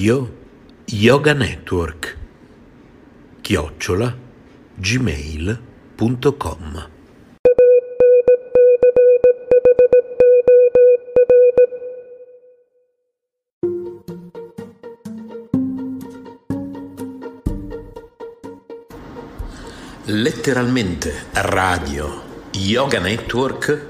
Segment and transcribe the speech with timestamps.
[0.00, 0.34] Radio
[0.86, 2.16] Yoga Network.
[3.42, 4.16] Chiocciola
[4.76, 5.58] gmail.com
[20.06, 22.22] Letteralmente Radio
[22.52, 23.89] Yoga Network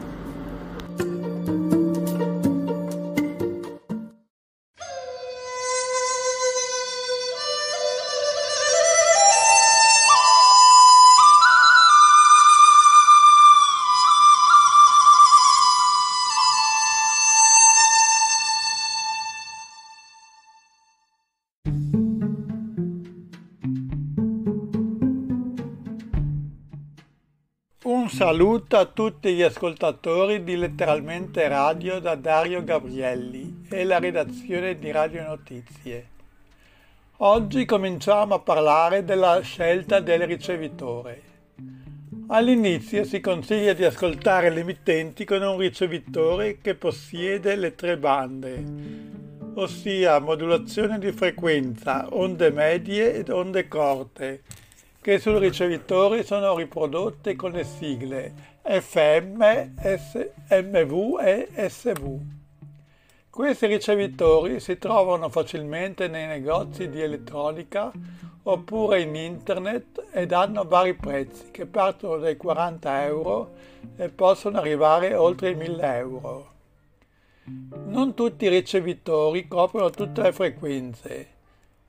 [28.31, 34.89] saluto a tutti gli ascoltatori di Letteralmente Radio da Dario Gabrielli e la redazione di
[34.89, 36.07] Radio Notizie.
[37.17, 41.21] Oggi cominciamo a parlare della scelta del ricevitore.
[42.27, 48.63] All'inizio si consiglia di ascoltare le emittenti con un ricevitore che possiede le tre bande,
[49.55, 54.43] ossia modulazione di frequenza, onde medie ed onde corte,
[55.01, 59.41] che sul ricevitore sono riprodotte con le sigle FM,
[60.49, 62.19] MV e SV.
[63.31, 67.91] Questi ricevitori si trovano facilmente nei negozi di elettronica
[68.43, 73.53] oppure in internet ed hanno vari prezzi che partono dai 40 euro
[73.95, 76.51] e possono arrivare oltre i 1000 euro.
[77.85, 81.39] Non tutti i ricevitori coprono tutte le frequenze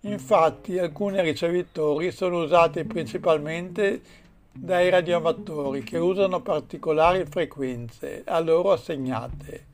[0.05, 4.01] Infatti alcuni ricevitori sono usati principalmente
[4.53, 9.67] dai radioamatori che usano particolari frequenze a loro assegnate,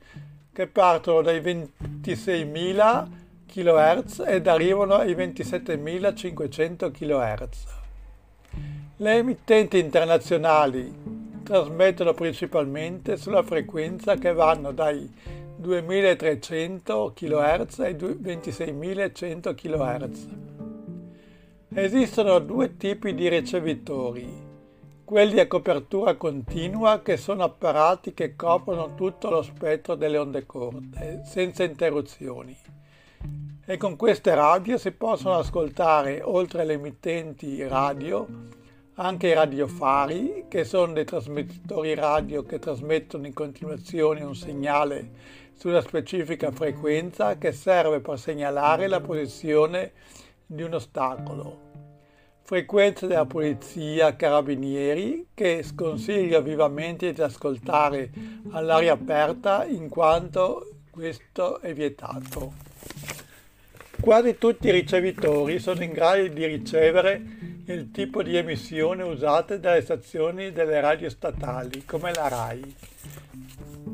[0.53, 3.07] che partono dai 26.000
[3.47, 7.65] kHz ed arrivano ai 27.500 kHz.
[8.97, 10.93] Le emittenti internazionali
[11.41, 15.11] trasmettono principalmente sulla frequenza che vanno dai
[15.59, 20.27] 2300 kHz e 26100 kHz.
[21.73, 24.47] Esistono due tipi di ricevitori,
[25.03, 31.23] quelli a copertura continua che sono apparati che coprono tutto lo spettro delle onde corte,
[31.25, 32.57] senza interruzioni.
[33.65, 38.25] E con queste radio si possono ascoltare, oltre alle emittenti radio,
[38.93, 45.11] anche i radiofari, che sono dei trasmettitori radio che trasmettono in continuazione un segnale
[45.59, 49.91] sulla specifica frequenza che serve per segnalare la posizione
[50.45, 51.67] di un ostacolo.
[52.43, 58.09] Frequenze della polizia, carabinieri, che sconsiglio vivamente di ascoltare
[58.51, 62.53] all'aria aperta in quanto questo è vietato.
[63.99, 67.21] Quasi tutti i ricevitori sono in grado di ricevere
[67.65, 72.75] il tipo di emissione usate dalle stazioni delle radio statali, come la RAI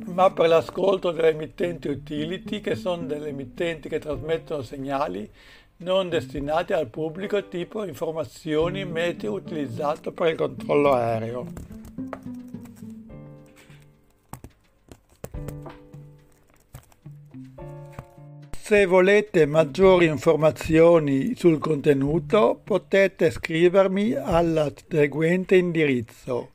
[0.06, 5.30] ma per l'ascolto delle emittenti utility, che sono delle emittenti che trasmettono segnali
[5.78, 11.48] non destinati al pubblico tipo informazioni meteo utilizzato per il controllo aereo.
[18.58, 26.50] Se volete maggiori informazioni sul contenuto potete scrivermi al seguente indirizzo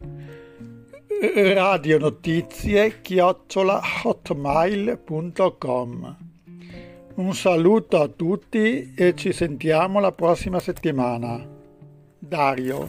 [1.21, 5.07] radionotizie chiocciola hotmail.com
[7.17, 11.47] Un saluto a tutti e ci sentiamo la prossima settimana.
[12.19, 12.89] Dario.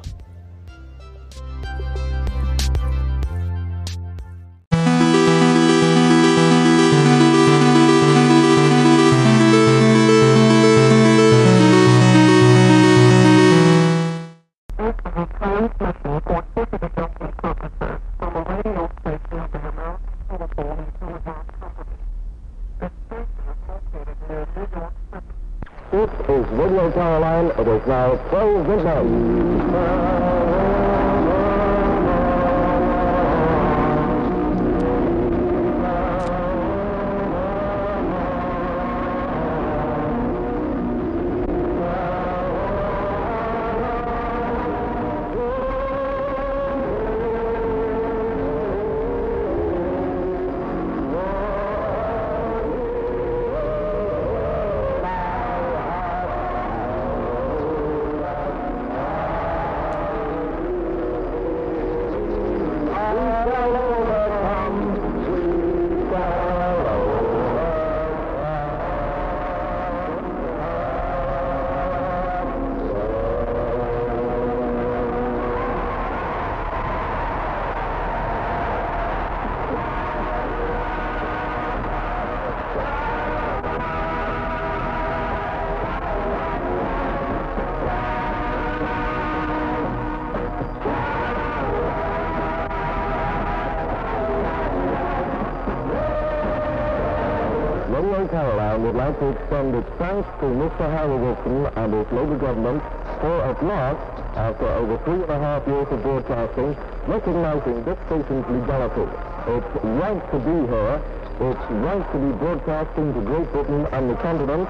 [99.51, 100.89] would like to extend its thanks to Mr.
[100.91, 102.83] Harold Wilson and his local government
[103.19, 103.99] for at last,
[104.37, 106.75] after over three and a half years of broadcasting,
[107.07, 109.07] recognizing this station's legality.
[109.47, 111.01] It's right to be here.
[111.41, 114.69] It's right to be broadcasting to Great Britain and the continent.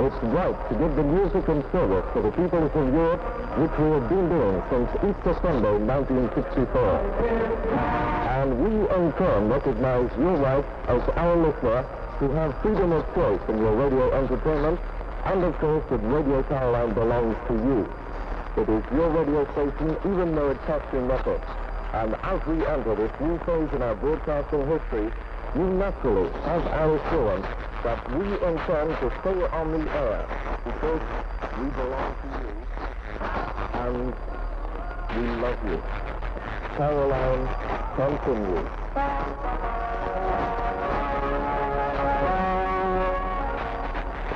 [0.00, 3.20] It's right to give the music and service to the people of Europe,
[3.58, 6.78] which we have been doing since Easter Sunday, 1964.
[8.32, 11.84] And we in turn recognize your right as our listener
[12.22, 14.78] to have freedom of choice in your radio entertainment,
[15.24, 17.82] and of course that Radio Caroline belongs to you.
[18.62, 21.42] It is your radio station, even though it costs you nothing.
[21.92, 25.10] And as we enter this new phase in our broadcasting history,
[25.56, 27.46] you naturally have our assurance
[27.82, 30.22] that we intend to stay on the air
[30.62, 31.02] because
[31.58, 32.54] we belong to you
[33.82, 34.14] and
[35.18, 35.82] we love you.
[36.78, 37.48] Caroline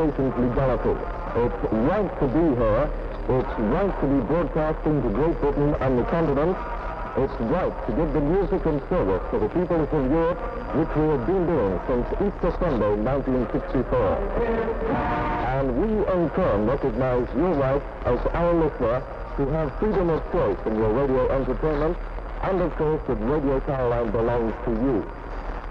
[0.00, 0.96] station's legality.
[1.44, 2.88] It's right to be here.
[3.36, 6.56] It's right to be broadcasting to Great Britain and the continent.
[7.20, 10.40] it's right to give the music and service to the people of Europe,
[10.72, 13.92] which we have been doing since Easter Sunday, 1964.
[15.52, 19.04] And we, in turn, recognize your right as our listener
[19.36, 21.96] to have freedom of choice in your radio entertainment,
[22.48, 25.04] and of course that Radio Caroline belongs to you.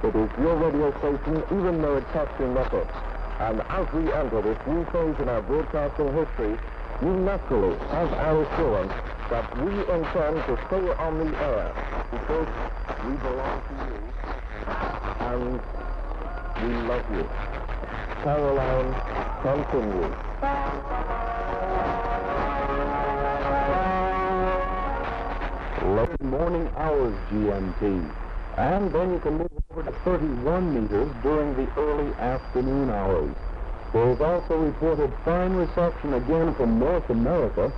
[0.05, 3.08] It is your radio station, even though it costs you nothing.
[3.39, 6.59] And as we enter this new phase in our broadcasting history,
[7.01, 8.91] you naturally have our assurance
[9.31, 11.71] that we intend to stay on the air
[12.11, 12.47] because
[13.07, 13.99] we belong to you
[15.23, 15.61] and
[16.59, 17.23] we love you.
[18.23, 18.91] Caroline,
[19.41, 20.11] continue.
[25.95, 28.11] Late morning hours GMT.
[28.57, 29.48] And then you can move
[29.83, 33.35] to 31 meters during the early afternoon hours.
[33.93, 37.71] There is also reported fine reception again from North America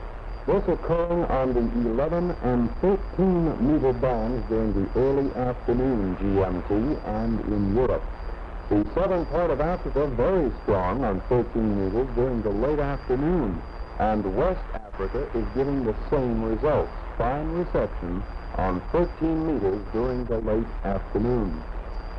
[0.48, 7.40] this occurring on the 11 and 13 meter bands during the early afternoon GMT and
[7.42, 8.02] in Europe.
[8.70, 13.62] The southern part of Africa very strong on 13 meters during the late afternoon,
[14.00, 18.24] and West Africa is giving the same results, fine reception
[18.58, 21.62] on 13 meters during the late afternoon.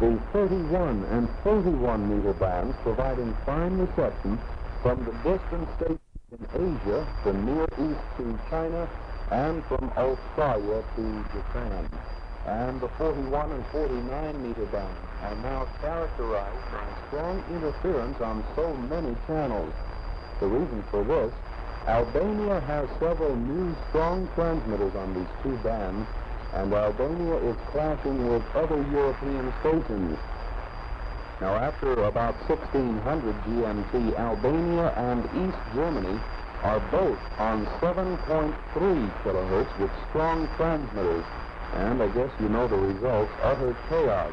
[0.03, 4.37] The 31 and 41 meter bands providing fine reception
[4.83, 6.03] from the distant states
[6.35, 8.91] in Asia, the Near East to China,
[9.31, 11.89] and from Australia to Japan.
[12.47, 18.75] And the 41 and 49 meter bands are now characterized by strong interference on so
[18.91, 19.73] many channels.
[20.41, 21.33] The reason for this,
[21.87, 26.09] Albania has several new strong transmitters on these two bands,
[26.55, 30.19] and Albania is clashing with other European stations.
[31.41, 36.21] Now, after about 1600 GMT, Albania and East Germany
[36.63, 38.55] are both on 7.3
[39.25, 41.25] kilohertz with strong transmitters.
[41.75, 44.33] And I guess you know the results, utter chaos.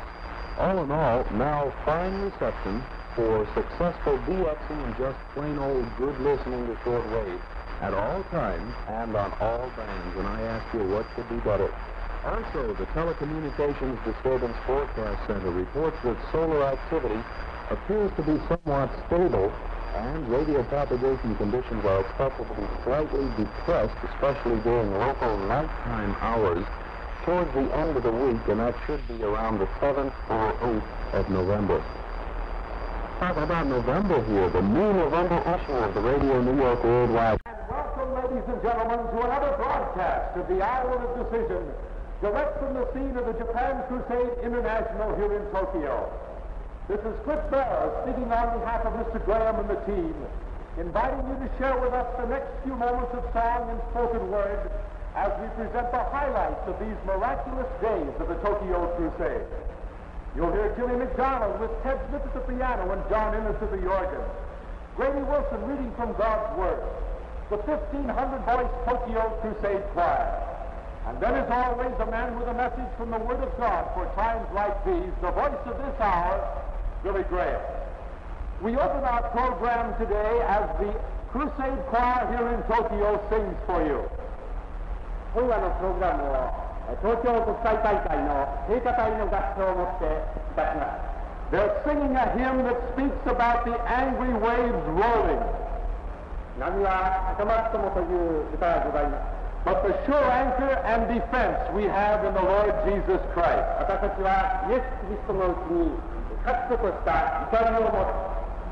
[0.60, 2.84] All in all, now fine reception
[3.16, 7.42] for successful DXing and just plain old good listening to shortwave
[7.82, 10.18] at all times and on all bands.
[10.18, 11.74] And I ask you, what could be better?
[12.26, 17.20] Also, the Telecommunications Disturbance Forecast Center reports that solar activity
[17.72, 19.52] appears to be somewhat stable
[19.96, 26.66] and radio propagation conditions are expected to be slightly depressed, especially during local nighttime hours
[27.26, 31.14] towards the end of the week, and that should be around the 7th or 8th
[31.14, 31.84] of November.
[33.20, 37.40] Talk about November here, the new November issue of the Radio New York Worldwide.
[37.46, 41.64] And welcome, ladies and gentlemen, to another broadcast of the Hour of Decision
[42.22, 46.12] direct from the scene of the Japan Crusade International here in Tokyo.
[46.92, 49.24] This is Cliff Barrows speaking on behalf of Mr.
[49.24, 50.16] Graham and the team,
[50.78, 54.68] inviting you to share with us the next few moments of song and spoken word
[55.16, 59.48] as we present the highlights of these miraculous days of the Tokyo Crusade.
[60.36, 63.88] You'll hear Jimmy McDonald with Ted Smith at the piano and John Innes at the
[63.88, 64.22] organ.
[64.96, 66.84] Grady Wilson reading from God's Word.
[67.50, 70.59] The 1,500-voice Tokyo Crusade Choir.
[71.09, 74.09] And then, as always, a man with a message from the Word of God for
[74.17, 76.41] times like these, the voice of this hour,
[77.03, 77.61] Billy Graham.
[78.63, 80.95] We open our program today as the
[81.31, 84.09] Crusade Choir here in Tokyo sings for you.
[85.35, 86.65] 今夜のプログラムを
[87.03, 90.09] 東京国際大会の聖歌隊の合唱をもってい
[90.55, 91.15] たします。
[91.51, 95.43] They're singing a hymn that speaks about the angry waves rolling.
[96.59, 99.38] 波は高まっともという歌がございます。
[99.66, 103.68] But the sure anchor and defense we have in the Lord Jesus Christ.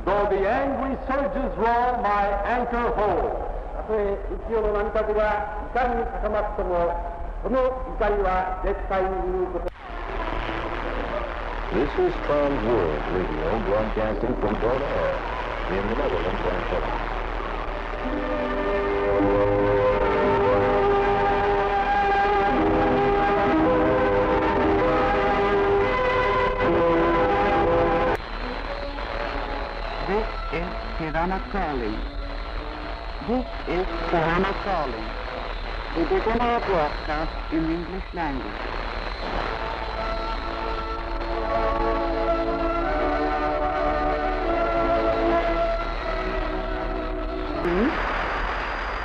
[0.06, 3.36] Though the angry surges roll, my anchor holds.
[11.74, 15.16] This is Trans World Radio broadcasting from Bonaire
[15.70, 17.17] in the Netherlands and Tirana
[31.52, 31.94] calling.
[33.28, 35.08] This is Tirana calling.
[35.96, 38.62] We begin our broadcast in English language.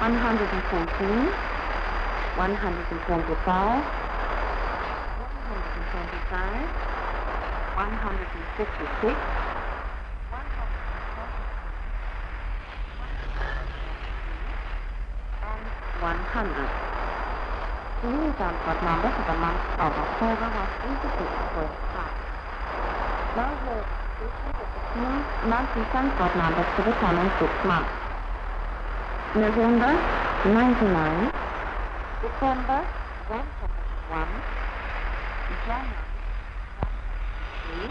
[0.00, 1.28] One hundred and fourteen,
[2.36, 3.84] one hundred and twenty-five,
[5.20, 6.68] one hundred and twenty-five,
[7.76, 9.41] one hundred and fifty-six.
[18.02, 18.18] 100.
[18.18, 22.18] new transport number for the month of October was indicated for its flight.
[23.38, 23.84] Now here
[24.26, 27.94] is the monthly transport numbers for the coming six months.
[29.38, 29.92] November
[30.50, 31.30] 99,
[32.26, 32.82] December
[33.30, 34.26] 101,
[35.62, 35.94] January
[36.82, 37.86] 103,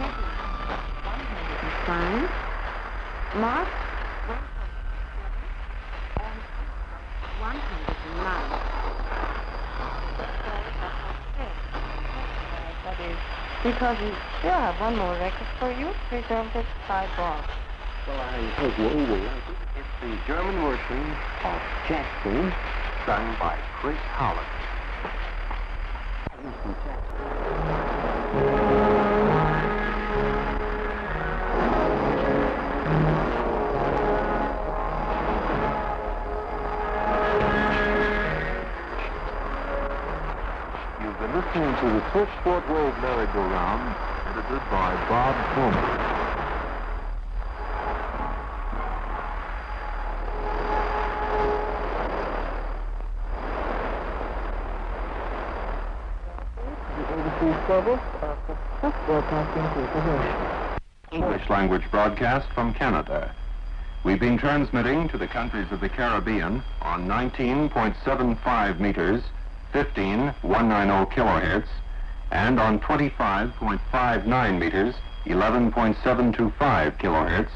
[0.00, 0.48] February
[1.04, 2.24] 105,
[3.36, 3.68] March
[4.24, 4.40] 107,
[6.24, 6.40] and
[7.40, 8.79] 109.
[13.62, 17.44] Because we still have one more record for you, presented by Bob.
[18.08, 19.24] Well, I hope you will.
[19.76, 21.02] It's the German version
[21.44, 22.52] of Jackson,
[23.04, 24.46] sung by Chris Howland.
[26.42, 27.39] You've
[41.52, 46.10] listening to the Swiss Shortwave Merry-Go-Round, edited by Bob Pullman.
[61.10, 63.34] English language broadcast from Canada.
[64.04, 69.22] We've been transmitting to the countries of the Caribbean on 19.75 meters,
[69.72, 71.68] 15190 kilohertz,
[72.30, 74.94] and on 25.59 meters,
[75.26, 77.50] 11.725 kilohertz,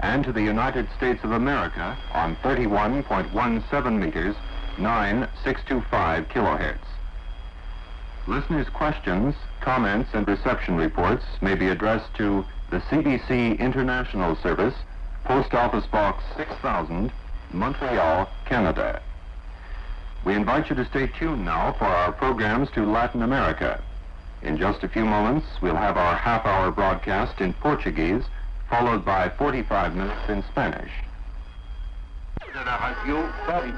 [0.00, 4.34] and to the United States of America on 31.17 meters,
[4.78, 6.78] 9625 kilohertz.
[8.26, 14.74] Listeners' questions, comments, and reception reports may be addressed to the CBC International Service,
[15.24, 17.12] Post Office Box 6000,
[17.52, 19.00] Montreal, Canada.
[20.24, 23.82] We invite you to stay tuned now for our programs to Latin America.
[24.42, 28.24] In just a few moments, we'll have our half-hour broadcast in Portuguese,
[28.70, 30.90] followed by 45 minutes in Spanish.
[32.54, 33.74] de la radio Paris.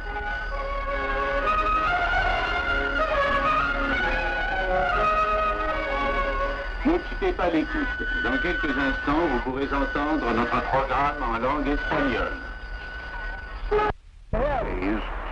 [6.85, 7.87] Ne quittez pas l'écoute.
[8.22, 12.37] Dans quelques instants, vous pourrez entendre notre programme en langue espagnole.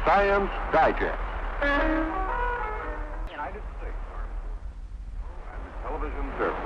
[0.04, 1.16] Science Digest.
[3.32, 3.96] United States
[5.48, 6.60] and television service.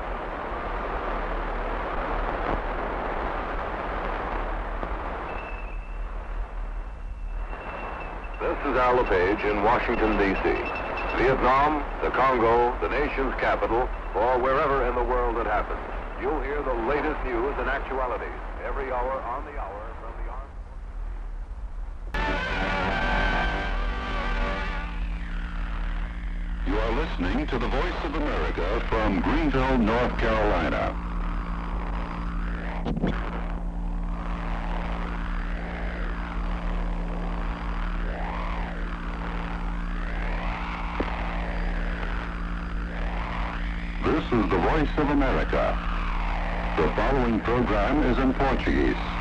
[8.42, 10.42] This is Al LePage in Washington, D.C.
[11.22, 15.79] Vietnam, the Congo, the nation's capital, or wherever in the world it happens.
[16.20, 19.88] You'll hear the latest news and actualities every hour on the hour
[26.68, 30.94] You are listening to the Voice of America from Greenville, North Carolina.
[44.04, 45.78] This is the Voice of America.
[46.76, 49.17] The following program is in Portuguese.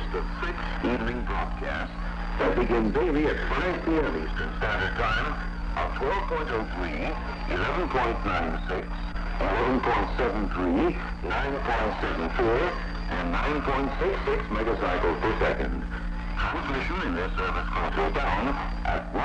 [0.00, 1.94] The first of six evening broadcasts
[2.38, 4.16] that begin daily at 5 p.m.
[4.24, 5.34] Eastern Standard Time
[5.76, 7.12] of 12.03,
[7.48, 8.88] 11.96,
[9.40, 12.72] 11.73, 9.74,
[13.10, 15.84] and 9.66 megacycles per second.
[16.38, 18.48] Transmission in this service will go down
[18.84, 19.22] at 1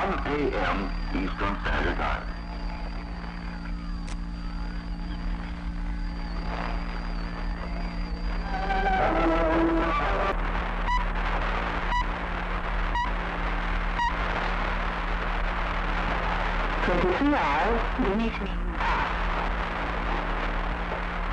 [0.52, 0.90] a.m.
[1.14, 2.35] Eastern Standard Time.
[17.34, 18.86] hours, we need to meet in the.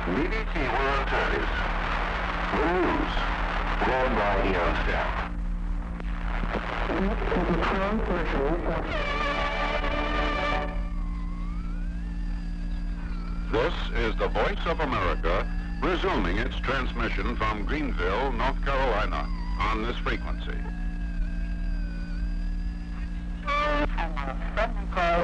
[0.04, 1.54] VDT were alternatives.
[2.52, 3.12] The news,
[3.88, 5.24] led by Eon Staff.
[13.52, 15.46] This is the Voice of America
[15.82, 19.28] resuming its transmission from Greenville, North Carolina,
[19.58, 20.58] on this frequency.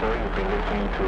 [0.00, 1.06] so, you've been listening to,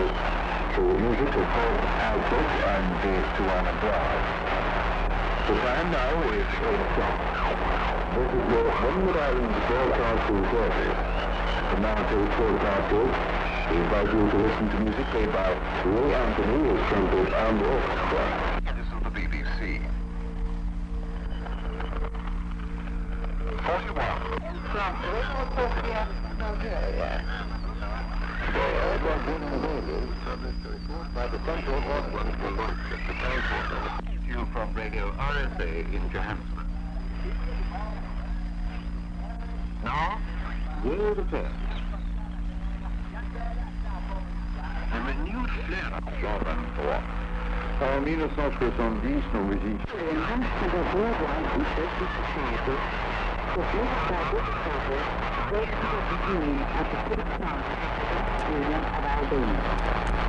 [0.77, 1.77] to music of Paul
[2.09, 4.25] Alcock and the Tijuana Drive.
[5.49, 7.19] The time now is 8 o'clock.
[8.17, 10.99] This is your One Island Broadcasting Service.
[11.81, 13.13] Now till 12 o'clock,
[13.71, 15.53] we invite you to listen to music played by
[15.85, 18.52] Ray Anthony with trumpet and orchestra.
[35.63, 36.67] Radio RSA in Johannesburg.
[39.85, 40.19] Now,
[40.85, 41.53] world affairs.
[44.93, 46.21] A renewed flare-up
[46.65, 47.03] of war.
[47.81, 49.81] En 1970 muziek.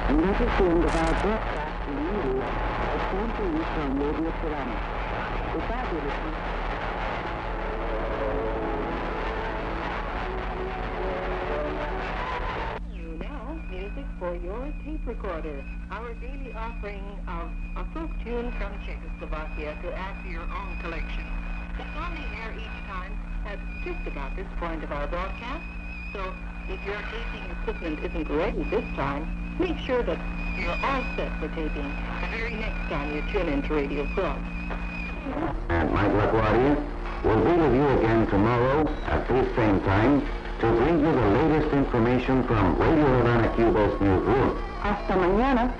[0.10, 4.78] Noticing of our broadcast in English, a sample is from Radio Tirana.
[4.78, 5.03] The fabulous Now,
[13.70, 15.64] music for your tape recorder.
[15.92, 21.24] Our daily offering of a folk tune from Czechoslovakia to add to your own collection.
[21.78, 23.14] It's on the air each time
[23.46, 25.64] at just about this point of our broadcast.
[26.14, 26.34] So
[26.70, 29.28] if your taping equipment isn't ready this time,
[29.60, 30.20] make sure that
[30.58, 31.90] you're all set for taping
[32.22, 34.40] the very next time you tune into Radio Club.
[35.70, 36.76] And Mike LaGuardia
[37.24, 40.22] will be with you again tomorrow at this same time
[40.60, 44.58] to bring you the latest information from Radio Havana, Cuba's newsroom.
[44.82, 45.72] Hasta mañana.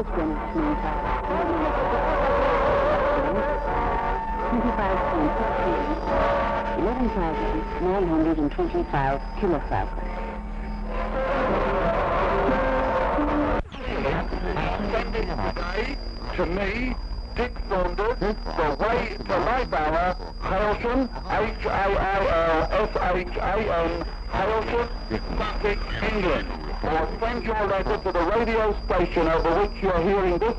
[0.00, 0.40] hours when it's
[6.80, 10.16] 11,925 kilofalcons.
[15.12, 15.96] Today,
[16.36, 16.94] to me,
[17.36, 22.72] Dick Saunders, the way to Mayflower, Hailsham, H-A-L-L-S-H-A-M,
[24.30, 24.88] Hailsham,
[25.36, 25.80] Sussex,
[26.12, 26.48] England.
[26.82, 30.54] Or send your letter to the radio station over which you're hearing this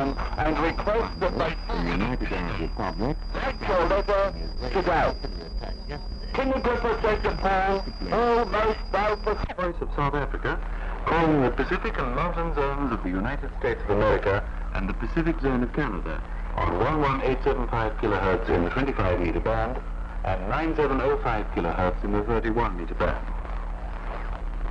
[0.00, 3.16] program and request that they United Arab Republic.
[3.34, 4.34] write your letter
[4.72, 5.98] today.
[6.32, 10.58] King Agrippa said to Paul, almost thou for Voice of South Africa,
[11.06, 15.40] calling the Pacific and mountain zones of the United States of America and the Pacific
[15.40, 16.22] zone of Canada
[16.56, 19.78] on 11875 kilohertz in the 25 meter band
[20.24, 23.26] and 9705 kilohertz in the 31 meter band.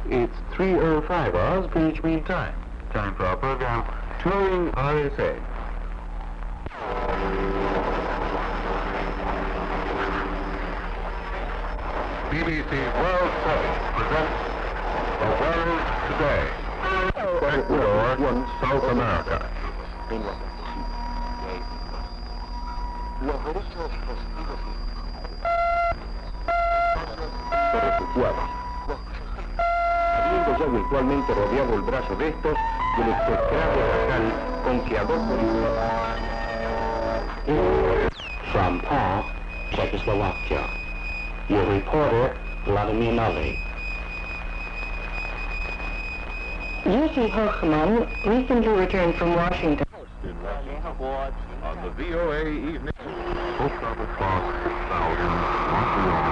[0.05, 2.55] It's 3.05 hours Greenwich Mean Time.
[2.93, 3.83] Time for our program
[4.23, 5.31] Touring RSA.
[12.29, 14.37] BBC World Service presents
[15.19, 15.79] The World
[16.09, 16.43] Today.
[17.47, 19.39] Ecuador, South America.
[28.15, 28.58] Well,
[30.59, 32.57] ya virtualmente rodeado el brazo de estos
[32.97, 34.33] del execrable jacal
[34.65, 35.35] con que adopta
[38.51, 39.25] From Prague,
[39.71, 40.61] Czechoslovakia,
[41.47, 43.59] your reporter, Vladimir Novy.
[46.83, 49.85] Jesse Hochman recently returned from Washington.
[51.63, 52.93] On the VOA evening.
[53.57, 55.25] Post office box 6000,
[55.71, 56.28] Montreal.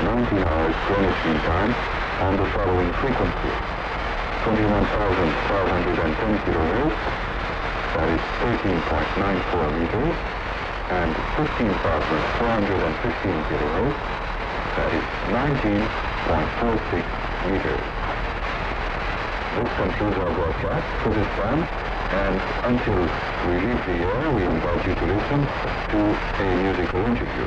[0.00, 0.70] 19 hours
[1.26, 1.74] Mean Time,
[2.22, 3.50] and the following frequency.
[4.46, 6.94] 21,510 kilohertz,
[7.94, 10.14] that is 13.94 meters,
[10.94, 13.98] and 15,415 kilohertz,
[14.78, 15.02] that is
[15.34, 17.02] 19.46
[17.50, 17.82] meters.
[19.58, 21.66] This concludes our broadcast for this time,
[22.10, 22.34] and
[22.66, 22.98] until
[23.46, 25.40] we leave the air, we invite you to listen
[25.94, 25.98] to
[26.42, 27.46] a musical interview.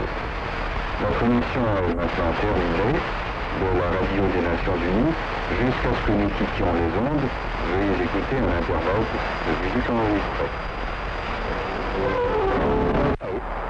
[1.04, 5.14] Notre émission est maintenant terminée de la radio des Nations Unies.
[5.60, 7.28] Jusqu'à ce que nous quittions les ondes,
[7.76, 10.52] veuillez écouter un intervalle de musique enregistrée.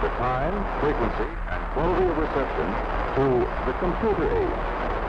[0.04, 2.68] The time, frequency, and quality of reception
[3.16, 3.24] to
[3.66, 4.62] the computer age.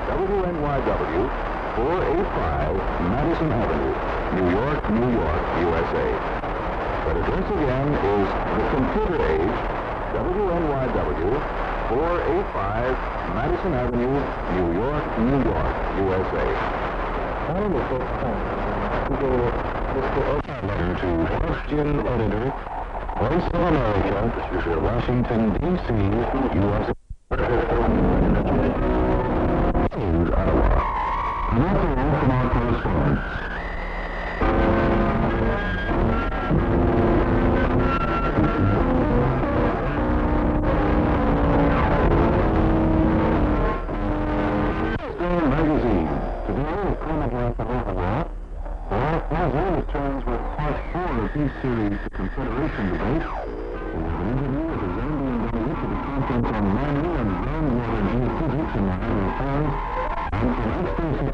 [0.09, 3.95] WNYW 485 Madison Avenue,
[4.31, 6.07] New York, New York, USA.
[7.05, 9.57] But address again is the computer age,
[10.15, 11.31] WNYW
[11.89, 12.97] 485
[13.35, 14.23] Madison Avenue,
[14.55, 16.47] New York, New York, USA.
[20.63, 22.47] Letter to Question Editor,
[23.19, 24.19] Voice of America,
[24.81, 25.93] Washington, D.C.,
[26.57, 28.34] USA.
[31.55, 31.95] And that's all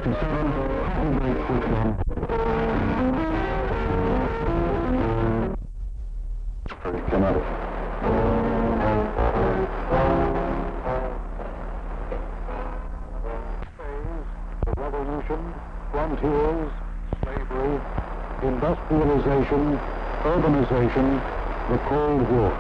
[0.01, 0.53] Expo 67,
[0.95, 1.97] Cotton Break Football.
[7.11, 7.43] Come out.
[14.65, 15.55] The revolution,
[15.91, 16.73] frontiers,
[17.23, 17.81] slavery,
[18.43, 19.79] industrialization,
[20.25, 21.21] urbanization,
[21.69, 22.53] the Cold War.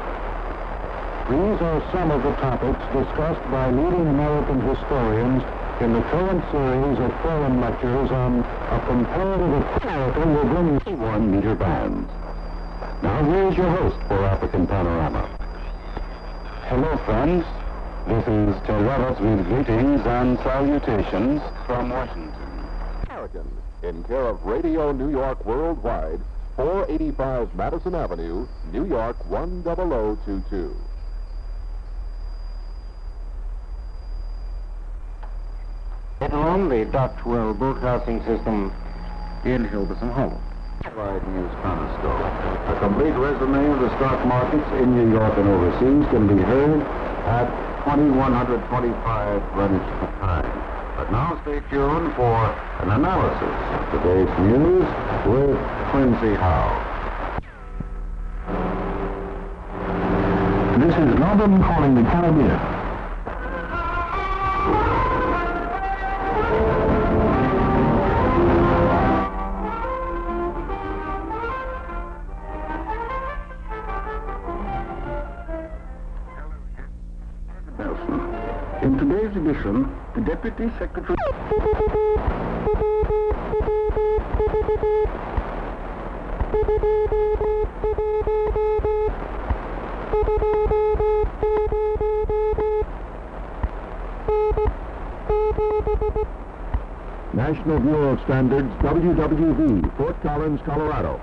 [1.30, 5.42] These are some of the topics discussed by leading American historians
[5.80, 12.06] in the current series of foreign lectures on a comparative America within one meter bands.
[13.02, 15.24] Now here's your host for African Panorama.
[16.68, 17.46] Hello friends,
[18.06, 22.68] this is Roberts with greetings and salutations from Washington.
[23.08, 23.50] American,
[23.82, 26.20] in care of Radio New York Worldwide,
[26.56, 30.76] 485 Madison Avenue, New York 10022.
[36.20, 38.70] On the Doctwell Broadcasting System
[39.44, 40.38] in Hilversum Hall.
[40.84, 42.12] Worldwide News Conosco.
[42.68, 46.82] A complete resume of the stock markets in New York and overseas can be heard
[47.24, 47.48] at
[47.88, 49.88] 2125 Greenwich
[50.20, 50.52] time.
[50.96, 52.36] But now stay tuned for
[52.84, 54.84] an analysis of today's news
[55.24, 55.56] with
[55.88, 56.76] Quincy Howe.
[60.80, 62.69] This is London calling the Caribbean.
[79.32, 81.16] The Deputy Secretary...
[97.32, 101.20] National Bureau of Standards, WWV, Fort Collins, Colorado.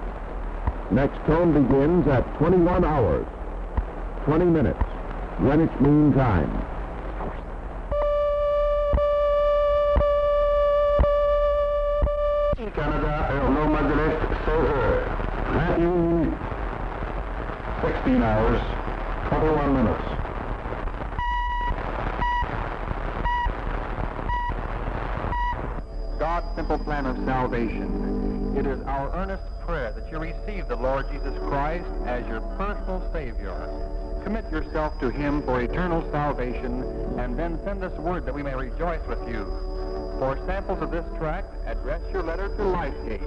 [0.92, 3.28] Next tone begins at 21 hours,
[4.24, 4.80] 20 minutes,
[5.40, 6.67] Greenwich Mean Time.
[12.78, 15.02] Canada, Hello Majlis, Soher.
[15.52, 16.30] Matthew,
[17.82, 18.62] 16 hours,
[19.30, 20.04] 21 minutes.
[26.20, 28.56] God's simple plan of salvation.
[28.56, 33.02] It is our earnest prayer that you receive the Lord Jesus Christ as your personal
[33.12, 33.58] Savior.
[34.24, 36.84] Commit yourself to Him for eternal salvation,
[37.18, 39.67] and then send us word that we may rejoice with you.
[40.20, 43.22] For samples of this tract, address your letter to Lifegate,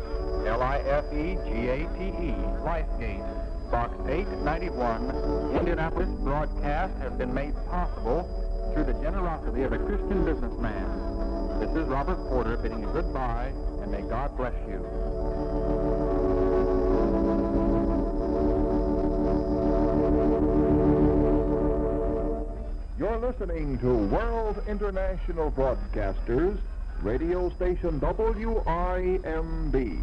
[0.45, 2.35] L-I-F-E-G-A-T-E,
[2.65, 6.09] Lifegate, Box 891, Indianapolis.
[6.25, 8.27] Broadcast has been made possible
[8.75, 11.61] through the generosity of a Christian businessman.
[11.61, 14.85] This is Robert Porter bidding you goodbye, and may God bless you.
[22.99, 26.59] You're listening to World International Broadcasters,
[27.03, 30.03] radio station WINB,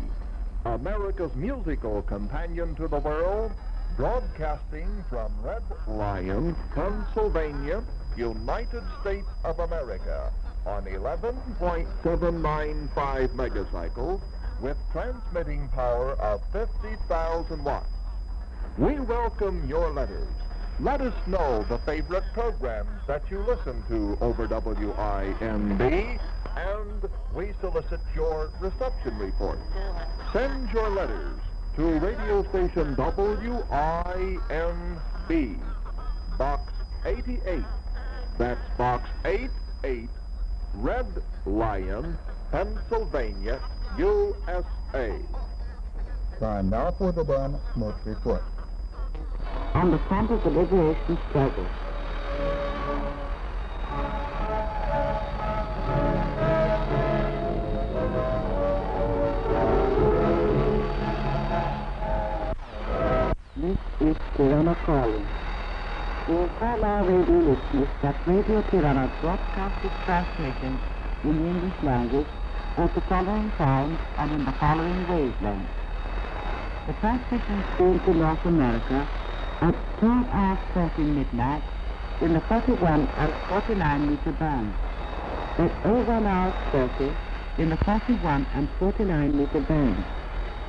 [0.65, 3.51] America's musical companion to the world,
[3.95, 7.83] broadcasting from Red Lion, Pennsylvania,
[8.15, 10.31] United States of America,
[10.65, 14.19] on 11.795 megacycles
[14.59, 17.85] with transmitting power of 50,000 watts.
[18.77, 20.27] We welcome your letters.
[20.79, 26.19] Let us know the favorite programs that you listen to over WINB,
[26.57, 29.59] and we solicit your reception report.
[30.33, 31.39] Send your letters
[31.75, 33.59] to radio station WINB,
[36.37, 36.73] Box
[37.05, 37.63] 88.
[38.37, 40.09] That's Box 88,
[40.75, 41.07] Red
[41.45, 42.17] Lion,
[42.51, 43.61] Pennsylvania,
[43.97, 45.19] USA.
[46.39, 48.43] Time now for the Dan Smoke Report.
[49.73, 51.65] On the front of the liberation struggle.
[63.57, 65.25] This is Tirana calling.
[66.27, 70.79] Inform our radio listeners that Radio Tirana broadcasts its transmissions
[71.23, 72.27] in the English language
[72.77, 75.73] at the following times and in the following wavelengths.
[76.85, 79.09] The transmission streams to North America
[79.63, 81.63] at 12 hours 30 midnight
[82.21, 84.75] in the 41 and 49 meter band.
[85.57, 87.17] At 01 hours 30
[87.57, 90.05] in the 41 and 49 meter band.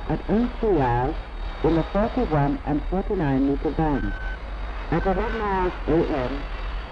[0.09, 1.15] At 03 hours
[1.63, 4.13] in the 41 and 49 meter band.
[4.91, 6.43] At 11 hours AM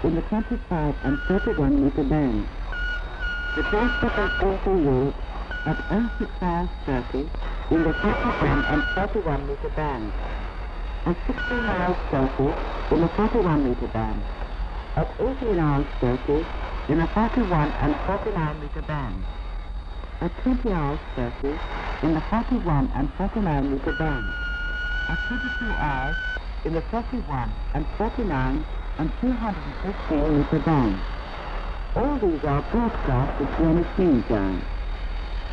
[0.04, 2.46] in the 25 and 31 meter band.
[3.56, 5.16] The transmitter over Europe
[5.66, 5.78] at
[6.18, 7.18] 06 hours 30
[7.70, 10.12] in the 31 and 31 meter band.
[11.06, 12.52] At 16 hours 30
[12.92, 14.22] in the 41 meter band.
[14.96, 16.46] At 18 hours 30
[16.88, 19.24] in the 41 and 49 meter band.
[20.20, 21.58] At 20 hours 30
[22.02, 24.47] in the 41 and 49 meter band.
[25.08, 26.16] At 22 hours
[26.64, 28.64] in the 31 and 49
[28.98, 31.00] and 215 meter band.
[31.96, 34.62] All these are broadcast at Greenwich Mean Time.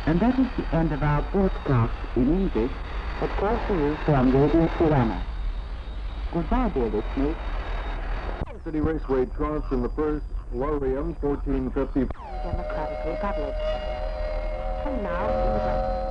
[0.06, 2.72] And that is the end of our broadcast in English,
[3.22, 5.24] of course to you from Radio Tirana.
[6.32, 7.36] Goodbye, dear listeners.
[8.64, 12.12] City Raceway crossed in the first Lorium 1450.
[12.44, 13.54] Democratic Republic.
[14.86, 16.05] And now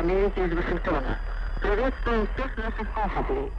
[0.00, 1.18] Америки из Вашингтона.
[1.60, 3.52] Приветствуем всех наших слушателей.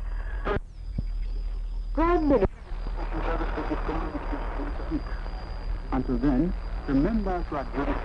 [5.91, 6.51] Until then,
[6.87, 7.97] remember to address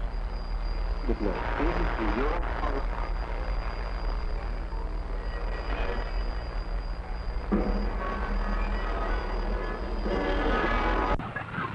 [1.07, 1.41] Good night.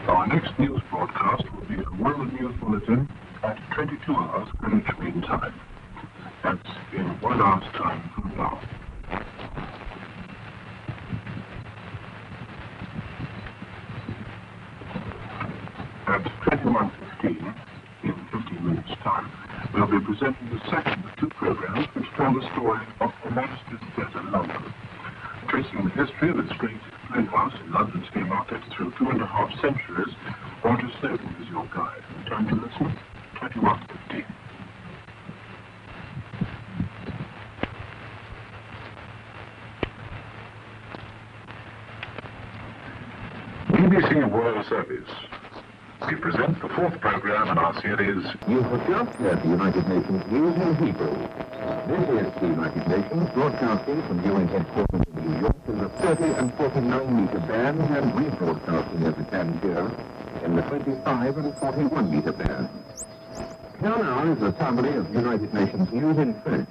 [0.07, 3.09] Our next news broadcast will be a World News Bulletin
[3.43, 5.55] at 22 hours Greenwich Mean Time.
[6.45, 6.59] That's
[6.97, 8.61] in one hour's time from now.
[16.07, 17.66] At 21.15, in
[18.43, 19.31] 15 minutes' time,
[19.73, 23.81] we'll be presenting the second of two programs which tell the story of Her Majesty's
[23.95, 24.75] Theatre London,
[25.49, 26.77] tracing the history of its great
[27.09, 30.13] playhouse in London's Haymarket through two and a half centuries.
[30.63, 32.03] Roger Snowden is your guide.
[32.29, 32.99] Time to listen,
[33.37, 34.25] 21.15.
[43.71, 45.36] BBC World Service.
[46.05, 50.23] We present the fourth program in our series, You have just heard the United Nations
[50.31, 51.17] News in Hebrew.
[51.89, 56.25] This is the United Nations broadcasting from UN headquarters in New York in the 30
[56.25, 62.71] and 49 meter bands and rebroadcasting over Tangier in the 25 and 41 meter bands.
[63.81, 66.69] Here now is a summary of United Nations News in French.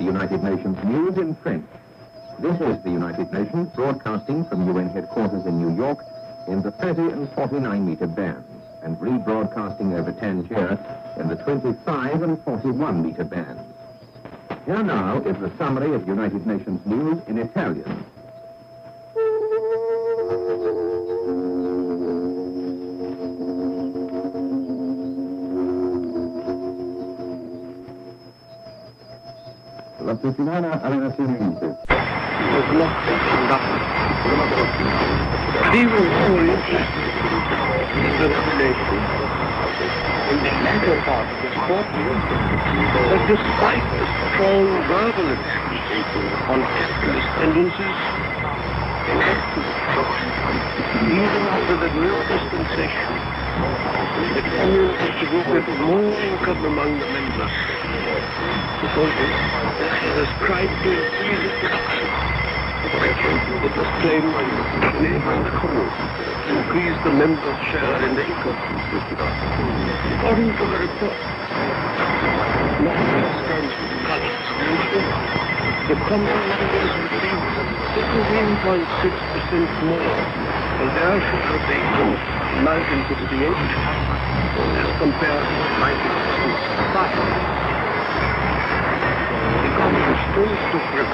[0.00, 1.66] The United Nations News in French.
[2.38, 5.98] This is the United Nations broadcasting from UN headquarters in New York
[6.48, 8.48] in the 30 and 49 meter bands
[8.82, 10.78] and rebroadcasting over Tangier
[11.20, 13.60] in the 25 and 41 meter bands.
[14.64, 18.02] Here now is the summary of United Nations News in Italian.
[30.22, 31.76] Settimana alle Nazioni Unite.
[40.30, 42.04] In the latter part of quarter
[43.10, 45.28] that despite the strong verbal
[46.48, 47.96] on capitalist tendencies
[49.08, 49.64] enacted
[51.10, 53.14] even after the new dispensation,
[54.34, 57.89] the communists group had more income among the members
[58.80, 59.12] because
[60.00, 61.52] had ascribed to increase
[63.60, 64.32] it was claimed
[65.44, 65.92] the commons
[66.48, 68.56] increase the members' share in the income.
[70.16, 71.12] According to the report,
[75.88, 77.52] the common members received
[78.00, 80.16] 17.6% more
[80.78, 82.16] for their share of the income
[82.56, 83.52] in 1968
[84.80, 87.49] as compared to 1965.
[90.20, 91.10] Communists still took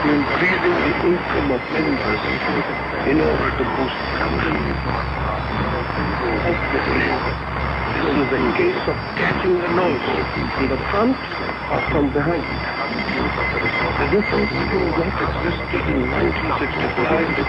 [0.00, 2.20] to increasing the income of members
[3.08, 4.00] in order to boost.
[6.40, 7.04] Obviously,
[7.96, 10.04] this is a case of catching the nose
[10.54, 12.44] from the front or from behind.
[14.00, 17.40] The difference between what existed in 1965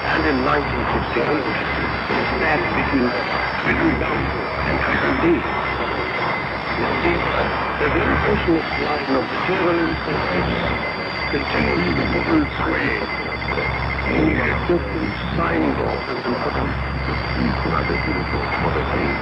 [0.00, 3.06] and in 1968 is that between
[4.00, 4.20] down
[4.66, 4.80] and.
[5.00, 5.69] Indeed,
[6.80, 10.56] the very personal line of incentives
[11.28, 12.88] contains the model's way.
[14.16, 16.68] Only a different signboard has been put on.
[17.68, 19.12] Rather beautiful for the day.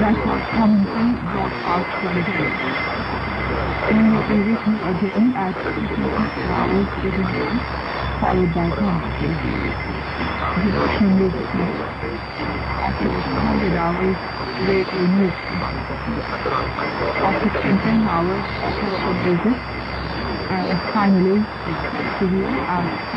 [0.00, 2.50] Record commentary broadcast for the day.
[3.90, 7.79] Then will be written again at 50 hours beginning,
[8.20, 9.40] followed by penalties.
[10.60, 11.40] This condition
[12.84, 15.40] at $600 they removed.
[17.24, 18.44] After 10 hours
[19.08, 19.56] of visit,
[20.52, 21.40] and finally,
[22.20, 23.10] to be out.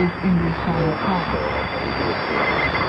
[0.00, 1.24] Is in the shower car.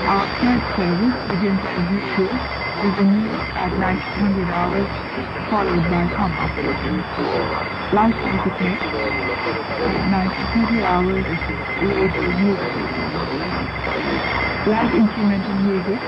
[0.08, 4.90] Our third service begins at 2 division at $900,
[5.50, 6.50] followed by comma.
[7.94, 8.58] Life music
[9.86, 11.22] at 900 hours
[11.78, 12.74] related to music.
[14.66, 16.00] Live instrumental music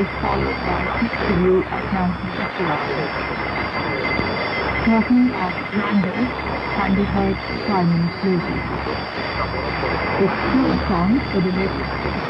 [0.00, 3.12] is followed by a review at 900 hours.
[4.88, 6.32] Talking of numbers,
[6.80, 8.56] 100 hertz, 5 minutes later.
[10.24, 11.76] It's two songs for the next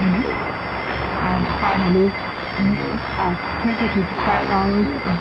[0.03, 2.11] minute, and finally
[2.59, 5.17] news at 20 to 5 hours in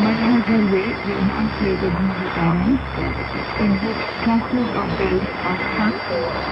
[0.00, 2.80] Madhya Railway the enunciated music arrange,
[3.60, 5.96] in which clusters of bells are struck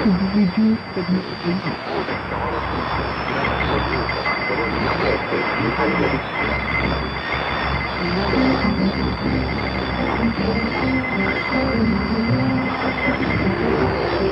[0.05, 0.81] to reduce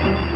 [0.00, 0.32] the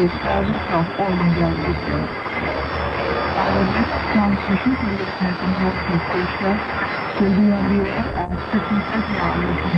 [0.00, 1.52] overseas service of All Radio.
[3.36, 4.96] Our next transmission in
[5.60, 6.08] North East
[7.20, 9.68] will be on the air at 1530 hours the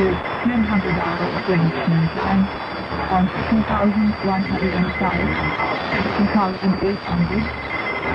[0.00, 0.56] is 1000
[1.04, 2.48] hours Greenwich Time,
[3.12, 4.08] on 2105,
[6.16, 7.44] 2800,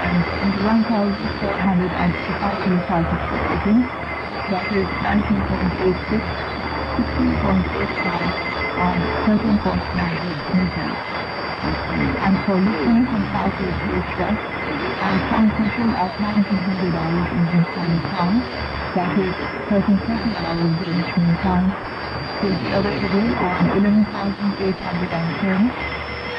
[0.06, 0.22] and
[0.66, 3.86] 1485 kilocycles per second,
[4.50, 6.18] that is 19.86,
[6.98, 11.00] 16.85, and certain 13.98 meters.
[12.24, 14.40] And for listeners in Southeast Asia,
[15.02, 18.44] and transmission at 1900 hours Indian Standard Time,
[18.96, 19.36] that is
[19.70, 21.78] 1330 hours Greenwich Mean Time,
[22.42, 25.74] will be available on 11,810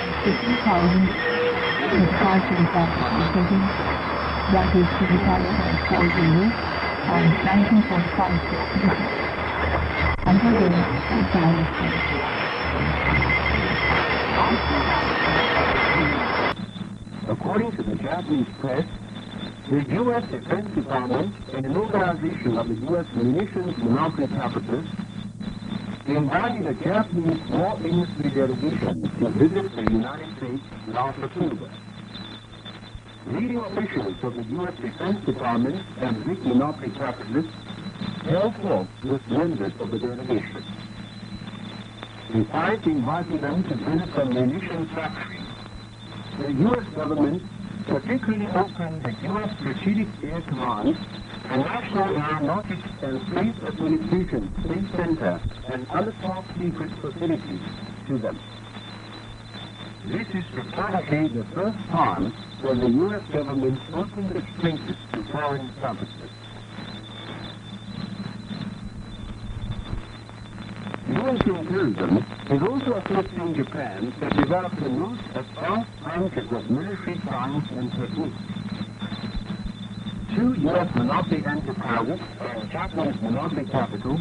[0.00, 3.72] and 15,035 kilocycles per second
[4.48, 6.52] that is to be qualified for you
[7.06, 9.15] on 19.56
[10.26, 11.66] goodbye.
[17.28, 18.84] According to the Japanese press,
[19.70, 20.22] the U.S.
[20.30, 23.06] Defense Department, and an organization of the U.S.
[23.14, 24.94] munitions monopoly capitalists,
[26.06, 31.70] invited a Japanese war industry delegation to visit the United States last October.
[33.26, 34.74] Leading officials of the U.S.
[34.80, 37.52] Defense Department and big monopoly capitalists
[38.26, 40.64] talks with members of the delegation.
[42.32, 45.46] Besides inviting them to visit some munitions factories,
[46.38, 46.84] the U.S.
[46.94, 47.42] government
[47.86, 49.56] particularly opened the U.S.
[49.60, 50.98] Strategic Air Command,
[51.44, 57.60] the National Aeronautics and Space Administration Space Center, and other top secret facilities
[58.08, 58.38] to them.
[60.06, 63.22] This is reportedly the first time when the U.S.
[63.32, 65.72] government opened its places to foreign
[71.26, 71.46] competitors.
[71.50, 71.58] U.S.
[71.58, 72.16] imperialism
[72.50, 78.34] is also assisting Japan to develop the most advanced branches of military science and technique.
[80.36, 80.88] Two U.S.
[80.94, 84.20] monopoly enterprises and Japanese monopoly capital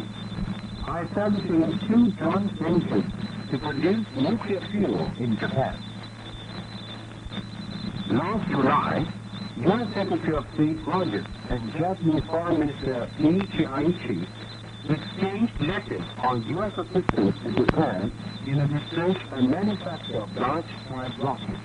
[0.86, 3.04] are establishing two joint ventures
[3.50, 5.78] to produce nuclear fuel in Japan.
[8.10, 9.04] Last July,
[9.58, 9.94] U.S.
[9.94, 14.45] Secretary of State Rogers and Japanese Foreign Minister Kiichi Aichi
[14.90, 16.72] exchanged letters on U.S.
[16.78, 18.12] assistance to Japan
[18.46, 21.60] in the research and manufacture of large-type rockets.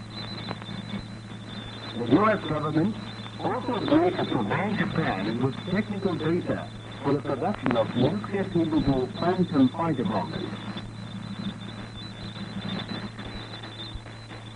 [1.98, 2.40] The U.S.
[2.50, 2.96] government
[3.40, 6.70] also agreed to provide Japan with technical data
[7.04, 10.46] for the production of nuclear-capable phantom fighter bombers.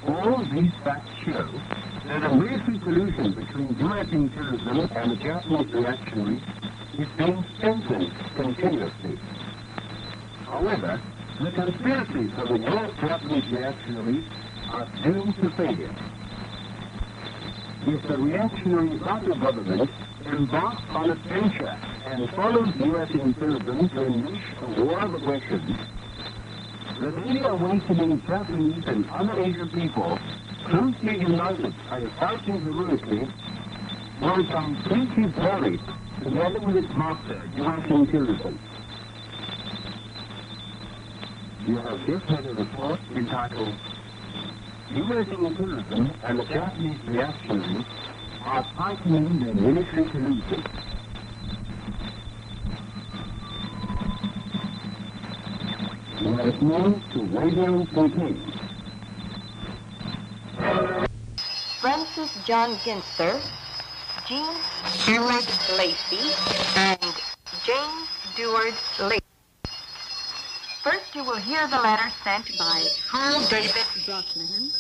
[0.07, 1.49] All these facts show
[2.07, 4.07] that a military collusion between U.S.
[4.11, 6.41] imperialism and the Japanese reactionaries
[7.00, 9.20] is being strengthened continuously.
[10.46, 11.02] However,
[11.41, 12.91] the conspiracies of the U.S.
[13.02, 14.24] Japanese reactionaries
[14.72, 15.96] are doomed to failure.
[17.88, 19.89] If the reactionary Sato government
[20.26, 21.16] embarks on a
[22.06, 23.10] and follows U.S.
[23.12, 25.78] imperialism to unleash a war of aggression,
[27.00, 30.18] the newly awakening Japanese and other Asian people,
[30.70, 33.28] closely united and fighting heroically,
[34.22, 35.80] will become completely buried
[36.24, 37.91] together with its master, U.S.
[37.91, 38.59] imperialism.
[41.66, 43.76] You have just heard a report entitled
[44.91, 45.28] U.S.
[45.28, 47.86] imperialism and the Japanese reactionaries
[48.45, 50.63] are tightening their military collusion.
[56.22, 58.53] Let us move to Radio Peking.
[61.82, 63.41] Francis John Ginther,
[64.28, 64.55] Jean
[64.88, 65.45] Stewart
[65.78, 66.34] Lacey,
[66.76, 66.99] and
[67.63, 69.21] James Deward Lacey.
[70.82, 74.71] First, you will hear the letter sent by Carl David Brosnahan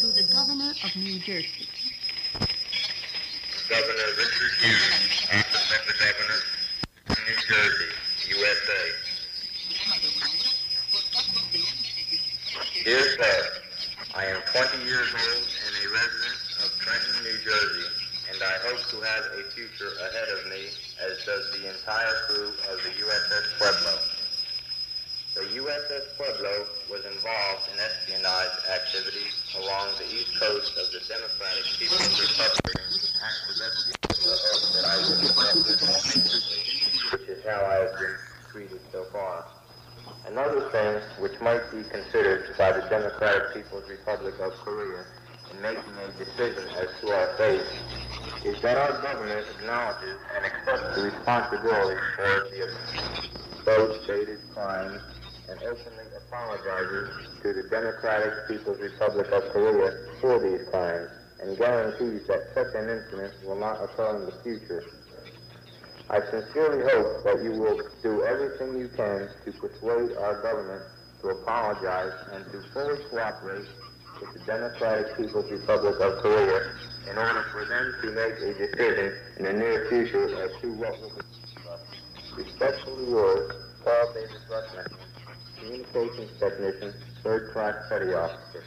[0.00, 1.68] to the governor of New Jersey.
[3.68, 6.40] Governor Richard Hughes, Office of the Governor,
[7.28, 7.94] New Jersey,
[8.28, 8.82] USA.
[12.82, 13.52] Dear Sir,
[14.16, 17.70] I am 20 years old and a resident of Trenton, New Jersey,
[18.90, 20.66] to have a future ahead of me,
[20.98, 23.94] as does the entire crew of the USS Pueblo.
[25.34, 29.30] The USS Pueblo was involved in espionage activities
[29.62, 32.76] along the east coast of the Democratic People's Republic,
[37.14, 38.16] which is how I have been
[38.50, 39.44] treated so far.
[40.26, 45.06] Another thing which might be considered by the Democratic People's Republic of Korea
[45.54, 47.62] in making a decision as to our fate
[48.44, 52.40] is that our government acknowledges and accepts the responsibility for
[53.66, 55.00] the stated crimes
[55.48, 57.08] and openly apologizes
[57.42, 61.10] to the Democratic People's Republic of Korea for these crimes
[61.42, 64.84] and guarantees that such an incident will not occur in the future.
[66.08, 70.82] I sincerely hope that you will do everything you can to persuade our government
[71.22, 73.68] to apologize and to fully cooperate
[74.20, 79.14] with the Democratic People's Republic of Korea in order for them to make a decision
[79.38, 81.22] in the near future as to what will be
[82.36, 83.52] Respectfully yours,
[83.84, 84.92] Paul David Russman,
[85.58, 88.64] Communications Technician, Third Class Petty Officer.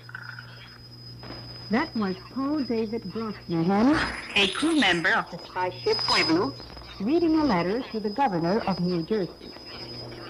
[1.72, 3.98] That was Paul David Brosnahan,
[4.36, 6.54] a crew member of the spy ship Pueblo,
[7.00, 9.32] reading a letter to the governor of New Jersey.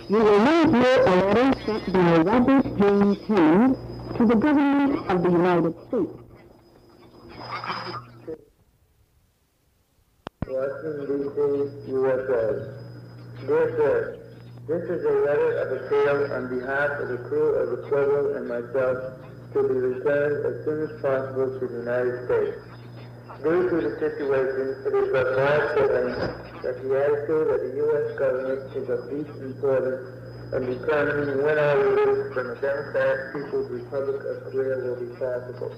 [0.10, 3.78] You will now hear a letter sent by Robert James Hammond
[4.18, 6.23] to the government of the United States.
[10.54, 12.46] Washington, D.C., USA.
[13.50, 13.96] Dear Sir,
[14.70, 18.46] this is a letter of appeal on behalf of the crew of the Pueblo and
[18.46, 19.18] myself
[19.54, 22.58] to be returned as soon as possible to the United States.
[23.42, 26.14] Due to the situation, it is of my feeling
[26.62, 28.08] that the attitude of the U.S.
[28.22, 30.06] government is of deep importance
[30.54, 35.74] in determining when our release from the Democratic People's Republic of Korea will be possible.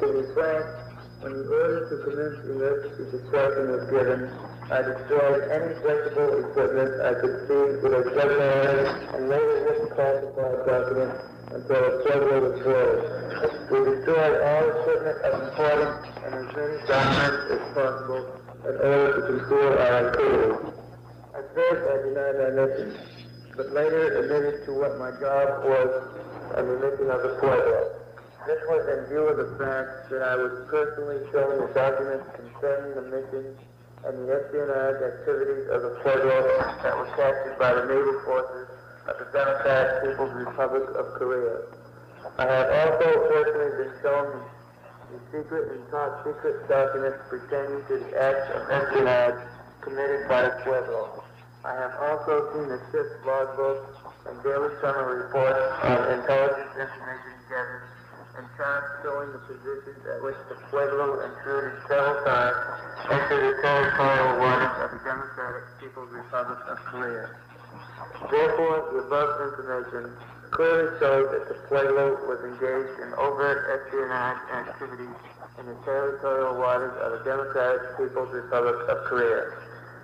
[0.00, 0.87] To be frank,
[1.20, 4.30] when the order to commence emergency discussion was given,
[4.70, 8.86] I destroyed any flexible equipment I could see with a submarine
[9.18, 11.18] and later written classified documents
[11.50, 13.02] until a Pueblo was boiled.
[13.66, 18.22] We destroyed all equipment of importance and as many documents as possible
[18.62, 20.58] in order to conceal our activities.
[21.34, 22.88] At first I denied my mission,
[23.58, 25.90] but later admitted to what my job was
[26.54, 28.07] and the mission of the Pueblo.
[28.48, 32.96] This was in view of the fact that I was personally showing the documents concerning
[32.96, 33.44] the mission
[34.08, 36.32] and the espionage activities of the Pueblo
[36.80, 38.72] that were captured by the naval forces
[39.04, 41.60] of the Democratic People's Republic of Korea.
[42.40, 44.26] I have also personally been shown
[45.12, 49.44] the secret and top secret documents pertaining to the acts of espionage
[49.84, 51.20] committed by the Pueblo.
[51.68, 53.92] I have also seen the ship's logbook
[54.24, 57.37] and daily summary reports on intelligence information
[58.58, 62.58] showing the positions at which the Pueblo intruded several times
[63.06, 67.30] into the territorial waters of the Democratic People's Republic of Korea.
[68.26, 70.10] Therefore, the above information
[70.50, 75.18] clearly shows that the Pueblo was engaged in overt espionage activities
[75.62, 79.54] in the territorial waters of the Democratic People's Republic of Korea.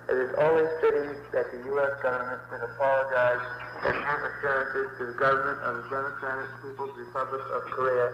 [0.07, 1.91] It is only fitting that the U.S.
[1.99, 3.43] government should apologize
[3.83, 8.07] and give assurances to the government of the Democratic People's Republic of Korea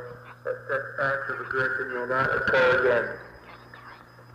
[0.43, 3.07] that such acts of aggression will not occur again.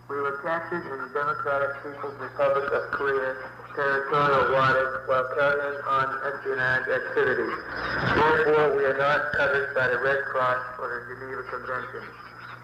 [0.07, 3.35] We were captured in the Democratic People's Republic of Korea
[3.75, 7.57] territorial waters while carrying on espionage activities.
[8.15, 12.03] Therefore, we are not covered by the Red Cross or the Geneva Convention,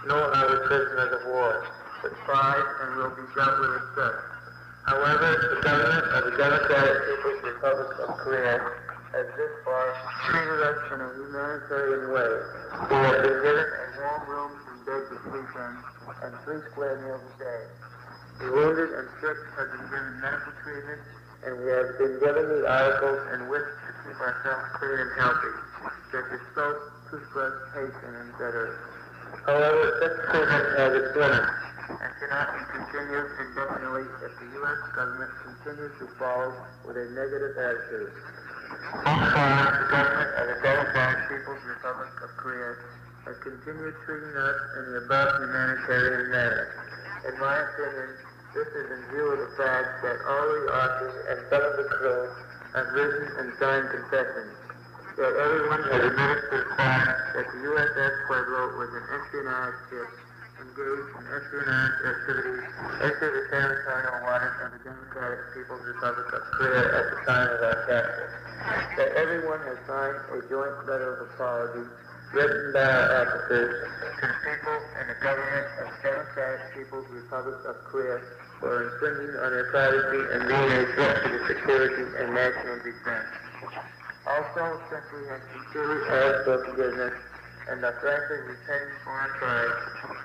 [0.08, 1.68] nor are we prisoners of war,
[2.02, 4.20] but spies and will be dealt with such.
[4.88, 8.56] However, the government of the Democratic People's Republic of Korea
[9.14, 9.94] has this far
[10.26, 12.34] treated us in a humanitarian way.
[12.90, 15.74] We have been given a warm room and bed to sleep in,
[16.26, 17.62] and three square meals a day.
[18.42, 21.02] The wounded and sick have been given medical treatment,
[21.46, 25.54] and we have been given the articles in which to keep ourselves clean and healthy,
[26.10, 26.78] such as soap,
[27.14, 28.74] toothbrush, and etc.
[29.46, 31.54] However, such treatment has its limits
[32.02, 34.82] and cannot be continued indefinitely if the U.S.
[34.98, 36.50] government continues to follow
[36.90, 38.10] with a negative attitude.
[38.74, 42.74] The government of the Democratic People's Republic of Korea
[43.30, 46.66] has continued treating us in the above humanitarian manner.
[47.30, 48.10] In my opinion,
[48.58, 51.86] this is in view of the fact that all the officers and some of the
[51.86, 52.22] crew
[52.74, 54.58] have written and signed confessions.
[55.22, 60.10] That everyone has admitted to the fact that the USS Pueblo was an espionage ship
[60.74, 62.66] engaged in espionage activities
[63.06, 67.60] into the territorial waters of the Democratic People's Republic of Korea at the time of
[67.62, 68.30] our capture.
[68.98, 71.86] That everyone has signed a joint letter of apology
[72.34, 73.74] written by our officers
[74.18, 78.18] to the people and the government of the Democratic People's Republic of Korea
[78.58, 83.30] for infringing on their privacy and being a threat to the security and national defense.
[84.26, 87.14] Also, since we have sincerely asked for forgiveness
[87.72, 89.32] and frankly repenting for our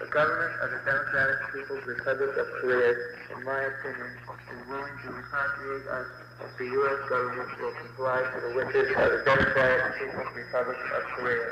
[0.03, 2.91] the government of the Democratic People's Republic of Korea,
[3.31, 6.09] in my opinion, is willing to repatriate us
[6.43, 6.99] if the U.S.
[7.07, 11.51] government will comply to the wishes of the Democratic People's Republic of Korea.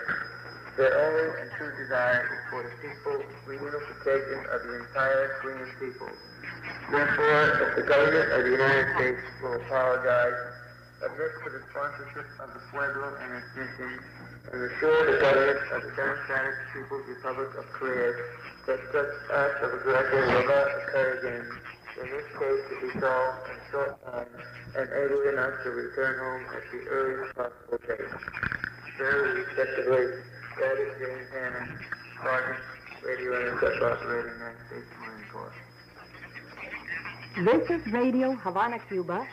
[0.74, 6.10] Their only and true desire is for the peaceful reunification of the entire Korean people.
[6.90, 10.65] Therefore, if the government of the United States will apologize,
[11.04, 13.92] admit to the sponsorship of the Pueblo and its mission,
[14.52, 18.10] and assure the government of the Democratic People's Republic of Korea
[18.66, 21.44] that such acts of aggression will not occur again.
[21.96, 24.28] In this case, to be solved in short time
[24.76, 28.12] enabling us to return home at the earliest possible date.
[28.98, 30.04] Very respectively,
[30.60, 31.72] that is James Hammond,
[32.22, 32.60] Sergeant,
[33.04, 35.56] Radio Intercept Operator, United States Marine Corps.
[37.44, 39.26] This is Radio Havana, Cuba,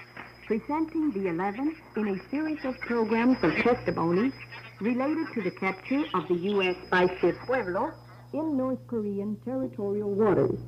[0.45, 4.33] presenting the 11th in a series of programs of testimonies
[4.81, 6.75] related to the capture of the U.S.
[6.87, 7.91] spaceship Pueblo
[8.33, 10.59] in North Korean territorial waters.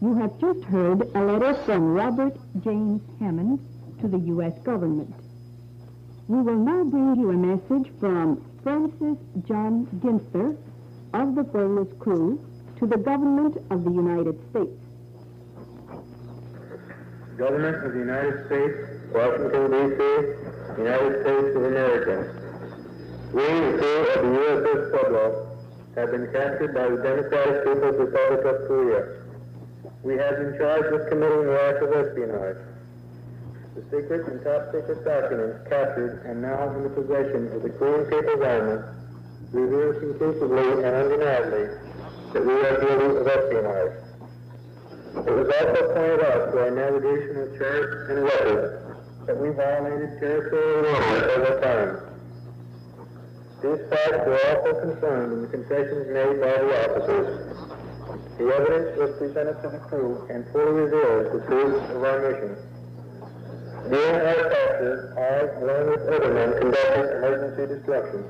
[0.00, 3.60] You have just heard a letter from Robert James Hammond
[4.00, 4.52] to the U.S.
[4.64, 5.14] government.
[6.28, 10.56] We will now bring you a message from Francis John Ginther
[11.12, 12.42] of the Pueblo's crew
[12.78, 14.83] to the government of the United States.
[17.36, 18.78] Government of the United States,
[19.10, 20.00] Washington, D.C.,
[20.78, 22.30] United States of America.
[23.34, 25.58] We, the crew of the USS Pueblo,
[25.96, 29.18] have been captured by the Democratic People's Republic of Korea.
[30.04, 32.62] We have been charged with committing the act of espionage.
[33.74, 38.06] The secret and top secret documents captured and now in the possession of the Korean
[38.14, 38.78] People's Army
[39.50, 41.66] reveal conclusively and undeniably
[42.30, 44.03] that we are guilty of espionage.
[45.14, 48.84] It was also pointed out to our navigational charts and records
[49.26, 51.98] that we violated territorial waters several times.
[53.62, 57.30] These facts were also confirmed in the confessions made by the officers.
[58.36, 62.56] The evidence was presented to the crew and fully reveals the truth of our mission.
[63.88, 68.24] During our capture, I, along with other men, conducted emergency destruction.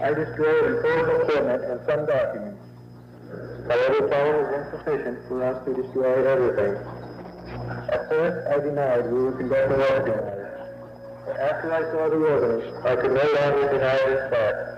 [0.00, 2.67] I destroyed important equipment and some documents.
[3.68, 6.72] However, time was insufficient for us to destroy everything.
[7.92, 10.48] At first, I denied we were conducting espionage.
[11.28, 14.68] But after I saw the evidence, I could no longer deny this fact.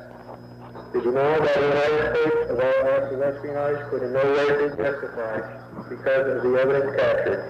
[0.92, 4.46] The denial by the United States of all acts of espionage could in no way
[4.58, 5.44] be justified
[5.86, 7.42] because of the evidence captured.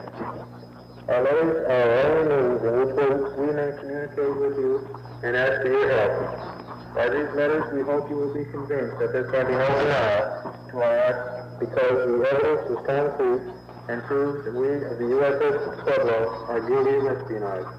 [1.08, 4.84] Our letters are our only means in which we may communicate with you
[5.24, 6.59] and ask for your help.
[6.94, 10.26] By these letters, we hope you will be convinced that there can be no denial
[10.70, 13.46] to our act because the evidence is concrete
[13.86, 16.18] and proves that we of the USS Pueblo
[16.50, 17.70] are guilty of espionage.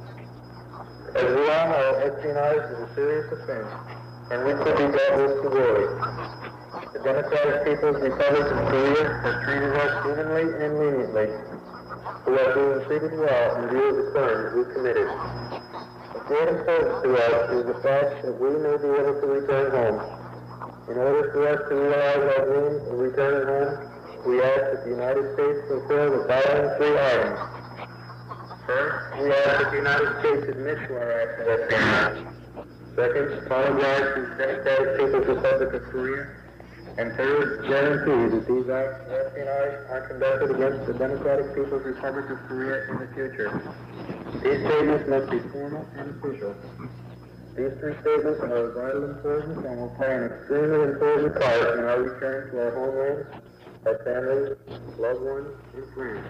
[1.12, 3.72] As we all know, espionage is a serious offense,
[4.32, 5.88] and we could be dealt with severely.
[6.95, 11.28] The Democratic People's Republic of Korea has treated us humanly and leniently.
[12.28, 15.51] We are being treated well in view of the crimes we committed.
[16.32, 19.99] Great importance to us is the fact that we may be able to return home.
[20.88, 23.75] In order for us to realize our dream of returning home,
[24.23, 27.36] we ask that the United States fulfill the following three items.
[28.63, 32.19] First, we ask that the United States admit to our acts of espionage.
[32.95, 36.23] Second, apologize to the Democratic People's Republic of Korea.
[36.95, 42.32] And third, guarantee that these acts of espionage are conducted against the Democratic People's Republic
[42.32, 43.51] of Korea in the future.
[44.39, 46.55] These statements must be formal and official.
[47.55, 51.84] These three statements are of vital importance and will play an extremely important part in
[51.84, 53.25] our return to our homeland,
[53.86, 54.55] our families,
[54.97, 56.25] loved ones, and friends.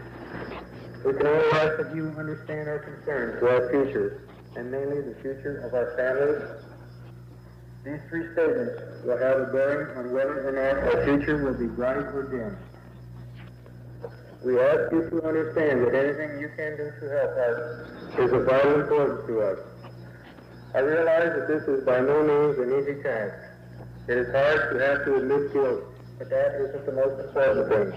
[1.05, 5.15] We can only ask that you understand our concerns for our future, and mainly the
[5.21, 6.41] future of our families.
[7.85, 11.67] These three statements will have a bearing on whether or not our future will be
[11.67, 12.57] bright or dim.
[14.43, 18.45] We ask you to understand that anything you can do to help us is of
[18.45, 19.59] vital importance to us.
[20.73, 23.37] I realize that this is by no means an easy task.
[24.07, 25.83] It is hard to have to admit guilt,
[26.17, 27.89] but that isn't the most important thing.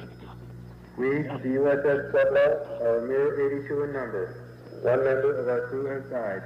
[0.98, 2.46] We, the USS Pueblo,
[2.82, 4.44] are a mere 82 in number.
[4.82, 6.44] One member of our crew has died.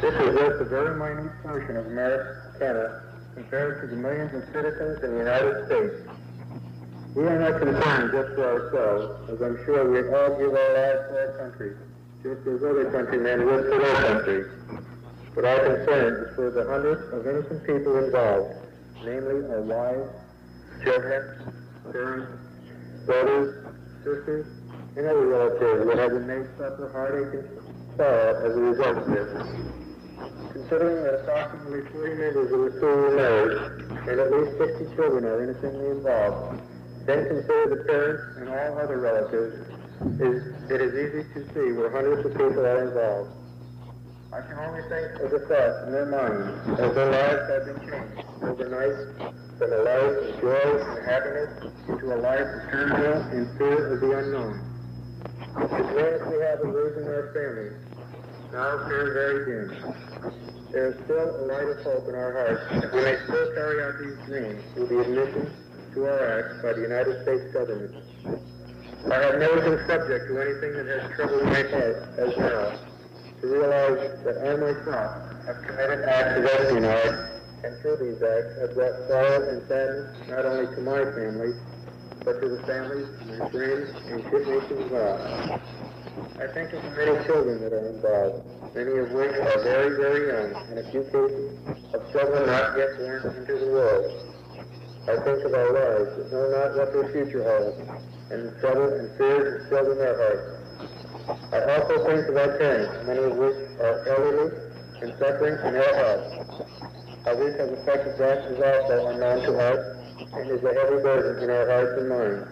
[0.00, 3.02] This is just a very minute portion of Americana
[3.34, 6.08] compared to the millions of citizens in the United States.
[7.14, 11.02] We are not concerned just for ourselves, as I'm sure we all give our lives
[11.10, 11.74] for our country,
[12.22, 14.44] just as other countrymen would for their country.
[15.34, 18.54] But our concern is for the hundreds of innocent people involved,
[19.02, 20.10] namely our wives,
[20.84, 21.52] children,
[21.90, 22.30] parents,
[23.06, 23.66] brothers,
[24.06, 24.46] sisters,
[24.94, 29.06] and other relatives that have been made suffer heartache and sorrow as a result of
[29.10, 29.30] this.
[30.52, 33.58] Considering that approximately 40 members of the crew were married,
[34.06, 36.69] and at least 60 children are innocently involved,
[37.10, 39.66] then consider the parents and all other relatives,
[40.22, 40.38] is,
[40.70, 43.34] it is easy to see where hundreds of people are involved.
[44.30, 47.82] I can only think of the thoughts in their minds as their lives have been
[47.82, 48.94] changed overnight
[49.58, 51.50] from a life of joy and happiness
[51.98, 54.54] to a life of turmoil and fear of the unknown.
[55.50, 57.70] The dreams we have of raising our family
[58.54, 59.66] now appear very dim.
[60.70, 63.98] There is still a light of hope in our hearts we may still carry out
[63.98, 67.94] these dreams through the admission to our acts by the United States government.
[69.10, 72.78] I have never been subject to anything that has troubled my head as now
[73.40, 75.10] to realize that I myself
[75.46, 77.30] have committed acts of espionage,
[77.64, 81.52] and through these acts have brought sorrow and sadness not only to my family,
[82.24, 85.60] but to the families of my friends and shipmates as well.
[86.38, 90.22] I think of the many children that are involved, many of which are very, very
[90.28, 91.58] young, and a few cases
[91.94, 94.29] of children not yet born into the world.
[95.08, 97.80] I think of our lives that know not what their future holds,
[98.30, 100.60] and trouble and fears that fill in their hearts.
[101.52, 104.50] I also think of our parents, many of which are elderly
[105.00, 106.26] and suffering from ill health.
[107.24, 109.80] How this has affected them is also unknown to us
[110.36, 112.48] and is a heavy burden in our hearts and minds.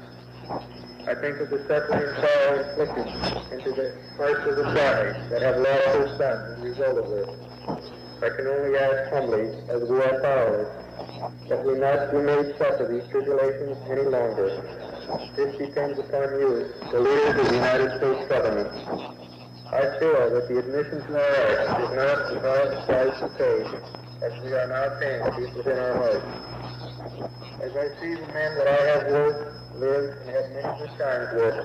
[1.04, 3.08] I think of the suffering and sorrow inflicted
[3.52, 7.06] into the hearts of the families that have lost their sons as a result of
[7.12, 7.28] this.
[8.24, 10.87] I can only ask humbly, as we are powerless,
[11.48, 14.54] that we not be made suffer these tribulations any longer.
[15.34, 18.70] This depends upon you, the leaders of the United States government.
[19.68, 23.58] I feel that the admission to our hearts is not the hard price to pay,
[24.26, 26.26] as we are now paying deep within our hearts.
[27.62, 31.28] As I see the men that I have worked, lived, and had many good times
[31.34, 31.56] with,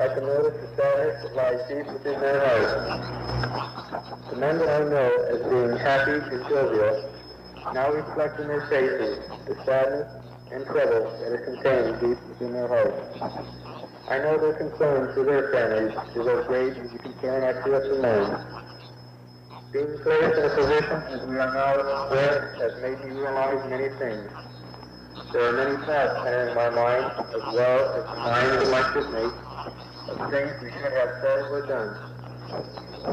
[0.00, 4.30] I can notice the sadness that lies deep within their hearts.
[4.30, 7.13] The men that I know as being happy and jovial
[7.72, 10.10] now reflect in their faces the sadness
[10.52, 13.00] and trouble that is contained deep within their hearts.
[14.08, 17.80] I know their concern for their families is as great as the concern I feel
[17.80, 18.64] for mine.
[19.72, 23.88] Being placed in a position as we are now in has made me realize many
[23.98, 24.30] things.
[25.32, 27.04] There are many thoughts entering my mind,
[27.34, 29.40] as well as the mind of my shipmates,
[30.10, 32.14] of things we should have said or done.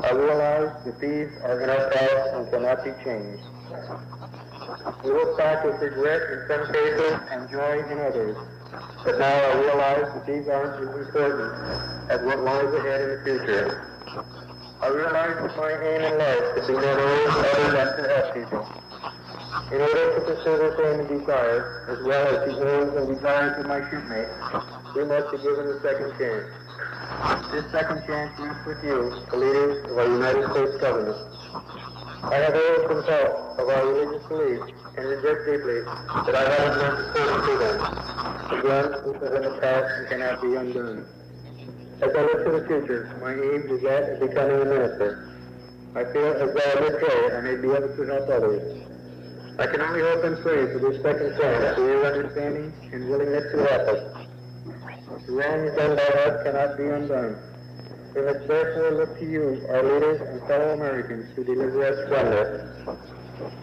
[0.04, 4.21] I realize that these are in our past and cannot be changed.
[5.04, 8.38] We will talk with regret in some cases and joy in others.
[9.06, 11.54] But now I realize that these aren't as important
[12.10, 13.86] as what lies ahead in the future.
[14.82, 18.34] I realize that my aim in life is to be known other than to help
[18.34, 18.64] people.
[19.70, 23.60] In order to pursue this aim and desire, as well as the aims and desires
[23.62, 24.34] of my shipmates,
[24.96, 26.50] we must be given a second chance.
[27.54, 31.18] This second chance rests with you, the leaders of our United States government.
[32.24, 36.78] I have always been taught of our religious beliefs and regret deeply that I haven't
[36.78, 37.78] learned to listen to them.
[38.62, 41.06] Again, this is in the past and cannot be undone.
[42.02, 45.34] As I look to the future, my aim is that of becoming a minister.
[45.96, 48.86] I feel as though I pray I may be able to help others.
[49.58, 53.52] I can only hope and pray for this second chance for your understanding and willingness
[53.52, 54.02] to help us.
[55.26, 57.51] The wrongs done by us cannot be undone.
[58.12, 62.26] We must therefore look to you, our leaders and fellow Americans, to deliver us from
[62.28, 62.52] this.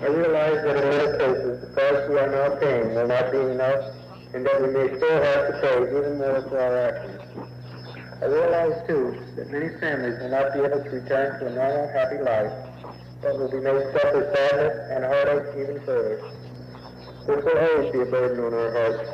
[0.00, 3.44] I realize that in many cases the price we are now paying will not be
[3.44, 3.92] enough,
[4.32, 7.20] and that we may still have to pay even more for our actions.
[8.18, 11.88] I realize, too, that many families will not be able to return to a normal,
[11.92, 12.52] happy life,
[13.20, 16.24] but will be made suffer sadness and heartache even further.
[17.28, 19.04] This will always be a burden on our hearts.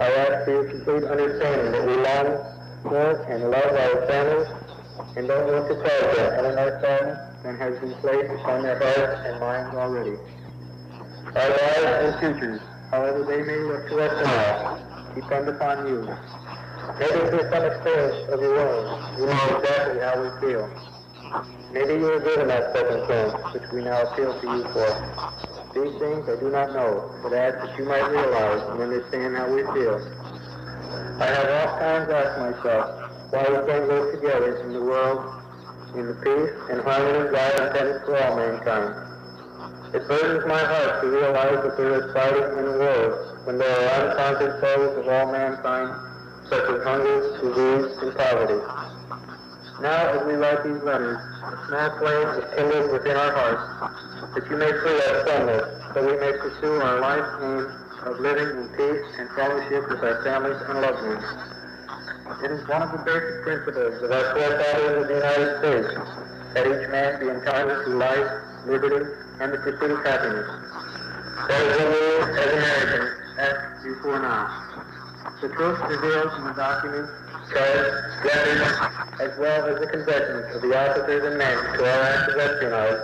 [0.00, 4.48] I ask for your complete understanding that we long and love our families
[5.16, 9.20] and don't want to cause any more sadness than has been placed upon their hearts
[9.26, 10.16] and minds already.
[11.34, 12.60] Our lives and futures,
[12.90, 16.06] however they may look to us now, depend upon you.
[16.98, 20.64] Maybe through some experience of your own, you know exactly how we feel.
[21.72, 24.88] Maybe you were given that second chance, which we now appeal to you for.
[25.74, 29.52] These things I do not know, but ask that you might realize and understand how
[29.52, 30.00] we feel.
[31.20, 32.86] I have oft times asked myself
[33.30, 35.20] why we can't live together in the world
[35.94, 38.92] in the peace and harmony God intended for all mankind.
[39.94, 43.12] It burdens my heart to realize that there is fighting in the world
[43.44, 45.92] when there are unconquered foes of all mankind,
[46.48, 48.60] such as hunger, disease, and poverty.
[49.80, 54.44] Now, as we write these letters, a small flame is kindled within our hearts, that
[54.50, 58.62] you may free us from this, that we may pursue our life's aim of living
[58.62, 61.26] in peace and fellowship with our families and loved ones.
[62.44, 65.90] It is one of the basic principles of our forefathers of the United States
[66.54, 68.30] that each man be entitled to life,
[68.66, 69.02] liberty,
[69.40, 70.46] and the pursuit of happiness.
[71.48, 72.02] That is what we,
[72.38, 74.46] as Americans, ask you for now.
[75.40, 77.12] The truth revealed in the documents,
[77.50, 77.94] charts,
[78.26, 78.70] letters,
[79.18, 83.02] as well as the confessions of the officers and men to our acts of espionage,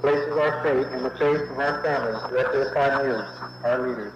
[0.00, 3.16] places our fate and the fate of our families directly upon you,
[3.64, 4.12] our leaders.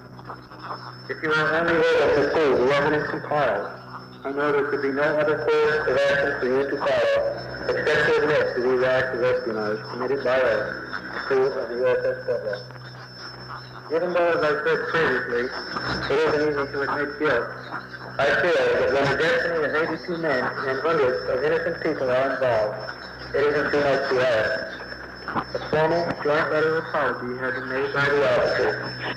[1.08, 3.68] If you are only able to see the evidence compiled,
[4.24, 8.00] I know there could be no other course of action for you to follow except
[8.08, 10.64] to admit to these acts of espionage committed by us,
[11.28, 12.56] crew of the USS Pueblo.
[13.92, 17.44] Even though, as I said previously, it isn't easy to admit guilt,
[18.16, 22.32] I feel that when the destiny of 82 men and hundreds of innocent people are
[22.32, 24.84] involved, it isn't too much to ask.
[25.52, 29.16] A formal joint letter of apology has been made by the officers.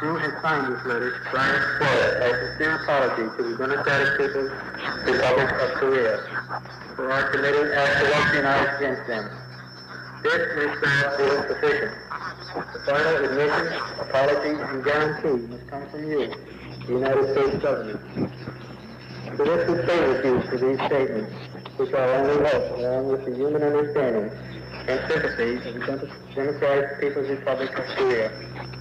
[0.00, 4.48] Crew has signed this letter Brian Flores as a sincere apology to the Democratic People's
[5.04, 6.16] Republic of Korea
[6.96, 9.28] for our committed acts of espionage against them.
[10.24, 11.92] This may sound isn't sufficient.
[12.72, 13.66] The final admission,
[14.00, 18.00] apology, and guarantee must come from you, the United States government.
[19.36, 21.32] So this would stay with you for these statements,
[21.76, 24.32] which are only hope, along with the human understanding
[24.88, 28.79] and sympathy of the Democratic People's Republic of Korea.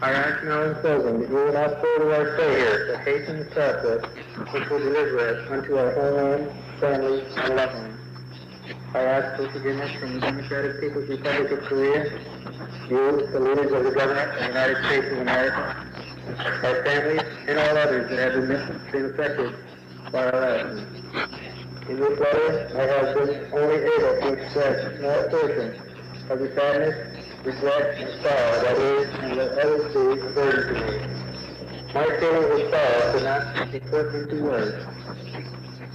[0.00, 3.38] I ask now in closing that you will not further our stay here, but hasten
[3.40, 4.04] the process
[4.52, 7.98] which will deliver us unto our homeland, family and loved ones.
[8.94, 12.04] I ask for forgiveness from the Democratic People's Republic of Korea,
[12.88, 15.86] you, the leaders of the government of the United States of America,
[16.62, 19.54] our families, and all others that have been, been affected
[20.12, 20.86] by our actions.
[21.88, 25.82] In this letter, I have been only able to express small portion
[26.30, 27.17] of the sadness,
[27.48, 30.96] regret, and sorrow that is and will always be a burden to me.
[31.94, 34.84] My feelings of sorrow cannot be put into words.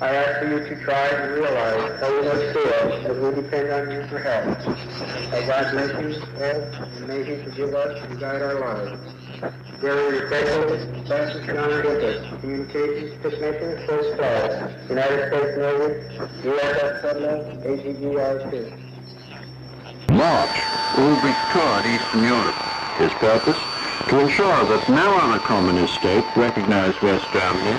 [0.01, 3.69] I ask for you to try and realize how we must feel as we depend
[3.69, 4.57] on you for help.
[5.29, 6.09] May God bless you
[6.41, 6.61] all,
[6.97, 9.13] and may He forgive us and guide our lives.
[9.79, 18.82] Very respectfully, Francis John Griffith, Communications Technician, First Class, United States Navy, USS Pueblo, AGER-2.
[20.13, 20.61] March
[20.95, 22.53] will record Eastern Europe.
[23.01, 23.57] His purpose?
[24.09, 27.73] To ensure that no other communist state recognized West Germany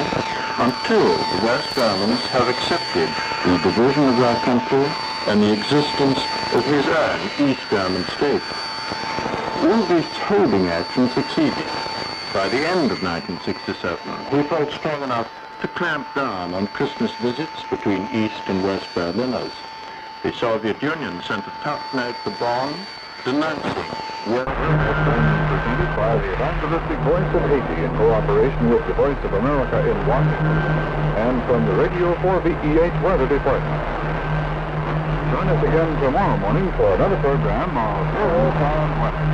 [0.59, 3.07] until the West Germans have accepted
[3.47, 4.83] the division of their country
[5.31, 6.19] and the existence
[6.51, 8.43] of his own East German state.
[9.63, 11.71] Ulbricht's holding action succeeded.
[12.35, 13.95] By the end of 1967,
[14.35, 15.31] he felt strong enough
[15.61, 19.55] to clamp down on Christmas visits between East and West Berliners.
[20.25, 22.73] The Soviet Union sent a tough note to Bonn
[23.27, 23.77] denouncing
[24.33, 24.49] war.
[24.49, 30.07] Presented by the Evangelistic Voice of Haiti in cooperation with the Voice of America in
[30.09, 30.57] Washington
[31.21, 33.85] and from the Radio 4 VEH Weather Department.
[35.29, 39.25] Join us again tomorrow morning for another program of Full Time Weather.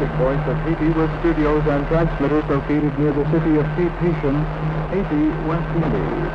[0.00, 4.36] Evangelistic voice of Haiti with studios and transmitters located near the city of Cape Haitian,
[4.88, 6.32] Haiti, West Indies.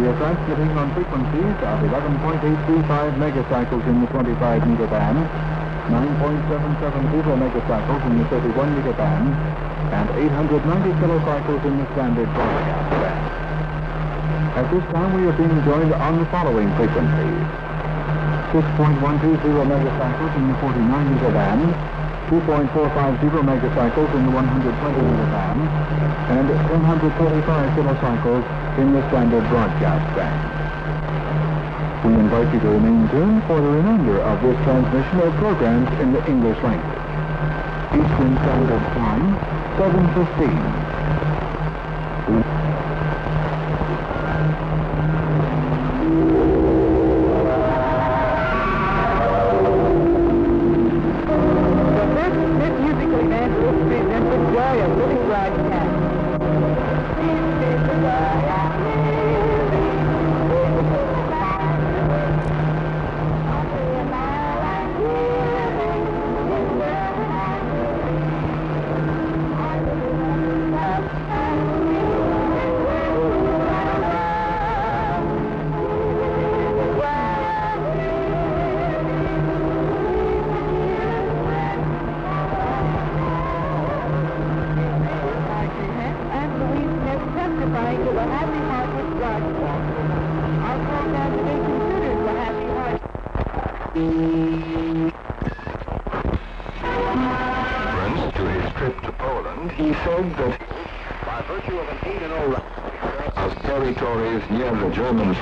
[0.00, 5.20] We are transmitting on frequencies of 11.825 megacycles in the 25 meter band,
[5.92, 9.28] 9.770 megacycles in the 31 meter band,
[9.92, 13.24] and 890 kilocycles in the standard broadcast band.
[14.54, 17.44] At this time, we are being joined on the following frequencies.
[18.54, 21.93] 6.120 megacycles in the 49 meter band,
[22.28, 25.60] 2.450 megacycles in the 120 meter band,
[26.32, 28.44] and 135 kilocycles
[28.78, 30.40] in the standard broadcast band.
[32.04, 36.12] We invite you to remain tuned for the remainder of this transmission of programs in
[36.12, 37.00] the English language.
[37.92, 39.36] Eastern Standard Time,
[39.76, 40.93] 7.15.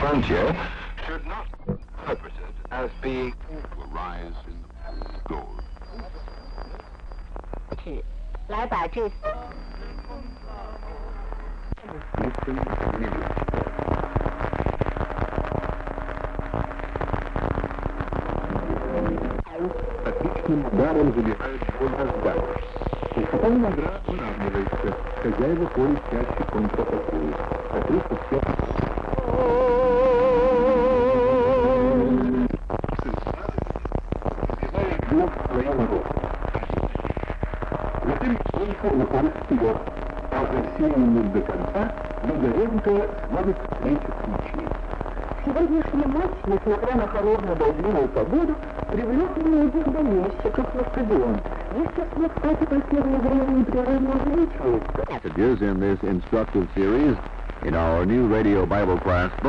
[0.02, 0.51] frontier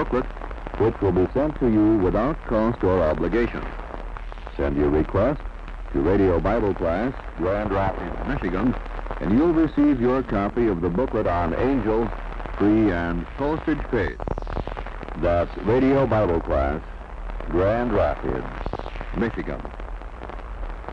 [0.04, 0.26] booklet,
[0.80, 3.64] which will be sent to you without cost or obligation.
[4.58, 5.42] Send your request
[5.94, 8.76] to Radio Bible Class, Grand Rapids, Michigan,
[9.22, 12.10] and you'll receive your copy of the booklet on angels,
[12.58, 14.18] free and postage paid.
[15.22, 16.82] That's Radio Bible Class,
[17.50, 18.46] Grand Rapids,
[19.18, 19.62] Michigan.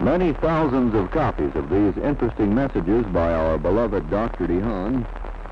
[0.00, 4.46] Many thousands of copies of these interesting messages by our beloved Dr.
[4.46, 5.04] DeHaan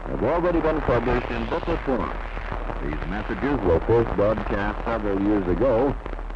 [0.06, 2.27] have already been published in booklet form.
[2.82, 5.92] These messages were first broadcast several years ago,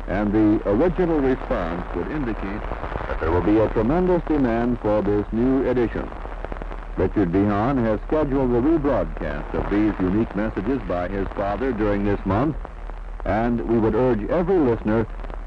[0.09, 2.61] and the original response would indicate
[3.09, 6.09] that there will be a tremendous demand for this new edition.
[6.97, 12.21] Richard DeHaan has scheduled the rebroadcast of these unique messages by his father during this
[12.27, 12.57] month,
[13.25, 15.07] and we would urge every listener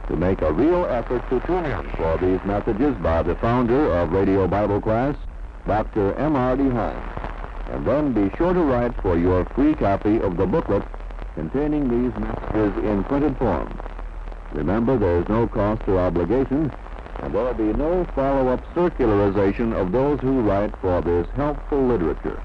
[0.09, 4.11] to make a real effort to tune in for these messages by the founder of
[4.13, 5.15] Radio Bible Class,
[5.67, 6.13] Dr.
[6.13, 6.55] M.R.
[6.55, 7.24] DeHaan.
[7.71, 10.83] And then be sure to write for your free copy of the booklet
[11.33, 13.79] containing these messages in printed form.
[14.53, 16.71] Remember, there is no cost or obligation,
[17.19, 22.41] and there will be no follow-up circularization of those who write for this helpful literature.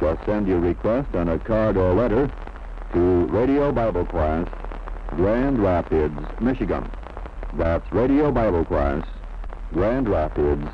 [0.00, 2.30] Just send your request on a card or letter
[2.92, 4.46] to Radio Bible Class,
[5.10, 6.88] Grand Rapids, Michigan.
[7.54, 9.06] That's Radio Bible Class,
[9.72, 10.66] Grand Rapids,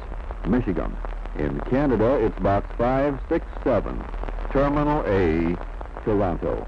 [0.46, 0.96] Michigan.
[1.38, 4.04] In Canada, it's Box 567,
[4.52, 5.56] Terminal A,
[6.04, 6.66] Toronto.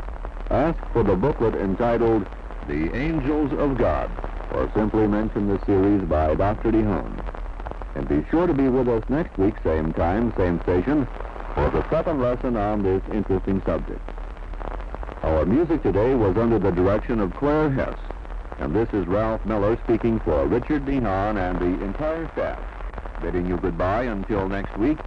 [0.50, 2.26] Ask for the booklet entitled
[2.68, 4.10] The Angels of God,
[4.52, 6.70] or simply mention the series by Dr.
[6.70, 7.24] DeHaan.
[7.96, 11.06] And be sure to be with us next week, same time, same station,
[11.54, 14.00] for the second lesson on this interesting subject.
[15.22, 17.98] Our music today was under the direction of Claire Hess,
[18.58, 22.60] and this is Ralph Miller speaking for Richard DeHaan and the entire staff,
[23.20, 24.98] bidding you goodbye until next week,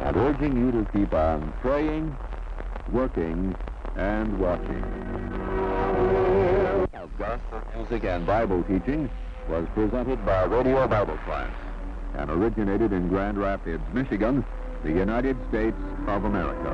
[0.00, 2.16] and urging you to keep on praying,
[2.92, 3.54] working,
[3.96, 4.84] and watching.
[7.18, 9.08] Gospel music and Bible teaching
[9.48, 11.50] was presented by Radio Bible Class
[12.16, 14.44] and originated in Grand Rapids, Michigan,
[14.82, 15.76] the United States
[16.08, 16.72] of America.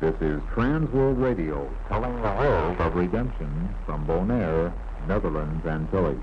[0.00, 4.72] This is Trans World Radio, telling the world of redemption from Bonaire,
[5.07, 6.17] Netherlands, Antilles.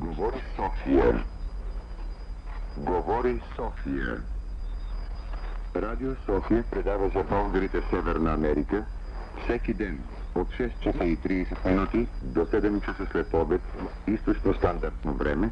[0.00, 1.24] Говори София.
[2.87, 4.21] Говори София.
[5.75, 8.85] Радио София предава за българите Северна Америка
[9.43, 9.99] всеки ден
[10.35, 13.61] от 6 часа и 30 минути до 7 часа след обед
[14.07, 15.49] източно стандартно време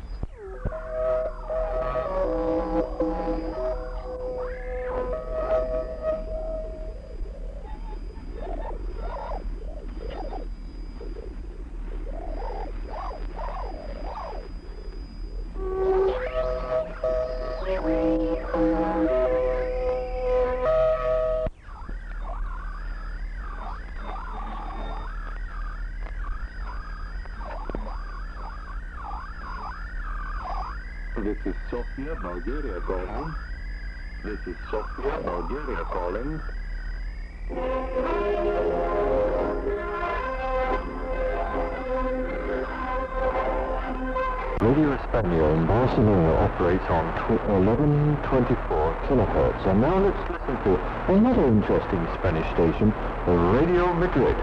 [49.66, 50.80] And now let's listen to
[51.12, 52.94] another interesting Spanish station,
[53.26, 54.36] Radio Madrid.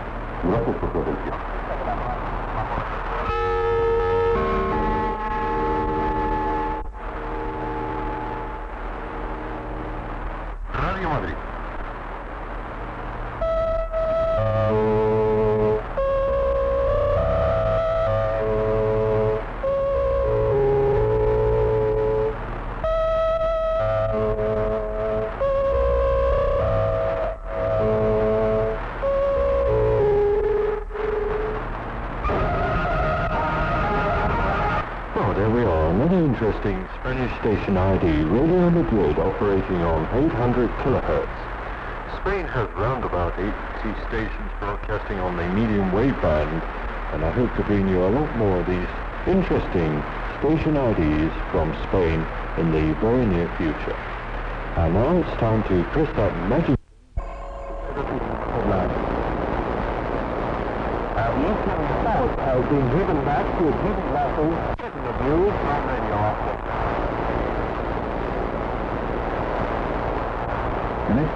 [0.42, 1.81] Gracias por su atención.
[37.42, 41.38] Station ID, Radio Madrid, operating on 800 kilohertz.
[42.22, 43.50] Spain has round about 80
[44.06, 46.62] stations broadcasting on the medium wave band,
[47.10, 48.86] and I hope to bring you a lot more of these
[49.26, 49.90] interesting
[50.38, 52.22] station IDs from Spain
[52.62, 53.98] in the very near future.
[54.78, 56.78] And now it's time to press that magic.
[61.18, 65.80] Our eastern south has been driven back to its hidden vessels, setting the views from
[65.90, 67.02] radio optics.
[71.12, 71.28] Next,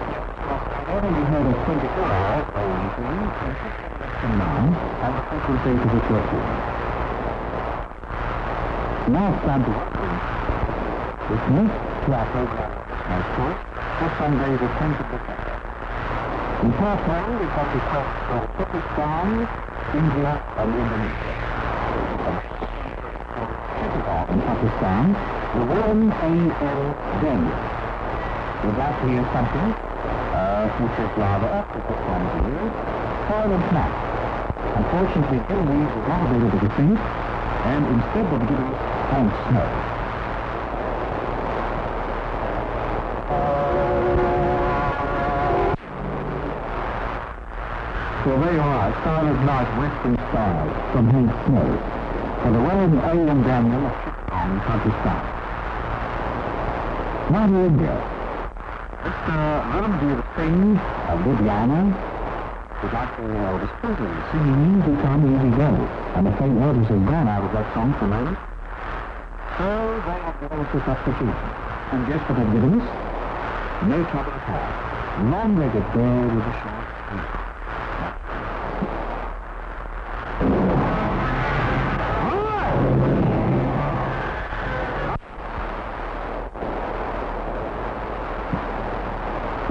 [0.88, 3.40] already heard of 24 hours OET
[4.20, 4.60] from now
[5.02, 6.56] and the frequency to which you're tuned.
[9.12, 9.70] Now it's time to
[11.50, 11.62] me
[12.06, 13.62] to our program my choice
[13.98, 15.54] for Sunday the 10th of December.
[16.66, 19.26] In part one, we have discussed from Pakistan,
[19.94, 21.34] India, and Indonesia.
[24.26, 25.04] In Pakistan,
[25.54, 26.86] the Warren A.M.
[27.22, 27.62] Daniel.
[28.64, 29.68] Would like to hear something,
[30.34, 32.58] uh, which is rather up to this to you,
[33.28, 34.15] Silent Night.
[34.74, 38.80] Unfortunately, Reeves was not available to sing and instead will giving us
[39.10, 39.68] Hank Snow.
[48.24, 51.66] So there you are, Silent Night Western Style from Hank Snow
[52.42, 53.42] for the Warren A.M.
[53.42, 55.22] Daniel of Chittagong, Pakistan.
[57.30, 57.96] Now to India.
[59.06, 60.78] Let them do the thing
[61.10, 62.05] of Ludhiana.
[62.76, 65.72] To hear Elvis Presley singing Easy Come, Easy Go.
[66.12, 68.36] I'm afraid words have gone out of that song for moment.
[69.56, 71.48] So oh, they have given us a substitution.
[71.96, 72.86] And guess what they've given us?
[73.88, 74.60] No trouble at all.
[75.32, 77.46] Long-legged girl with a short skirt.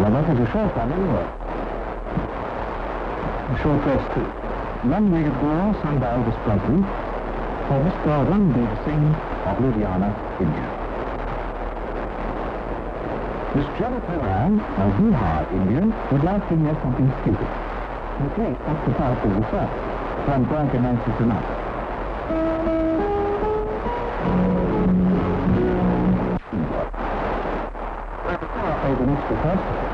[0.01, 1.44] Well, that was a short one anyway.
[3.61, 4.25] Short rest too.
[4.89, 6.81] Long-legged girl sung by Elvis Presley
[7.69, 7.77] for
[8.53, 9.05] be the sing
[9.45, 10.09] of Ludhiana,
[10.41, 10.65] India.
[13.53, 17.49] Miss Jennifer Rang of Bihar, India would like to hear something stupid.
[18.33, 19.73] Okay, that's the part of the first
[20.25, 21.11] from Frank and Nancy
[28.85, 29.84] play the next request,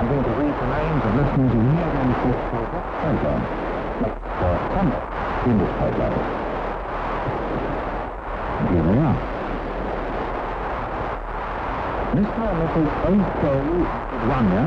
[0.00, 3.44] I'm going to read the names of listeners who hear them this program
[4.00, 4.16] next
[4.72, 5.04] Sunday
[5.44, 6.16] in this program.
[8.72, 9.18] Here they are.
[12.16, 12.42] Mr.
[12.48, 12.88] and Mrs.
[13.12, 13.44] A.K.
[14.24, 14.64] Wanya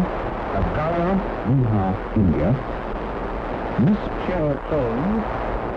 [0.53, 1.18] of Gaya,
[1.49, 2.53] Bihar, India.
[3.81, 3.97] Miss
[4.30, 5.18] Cheryl Kane,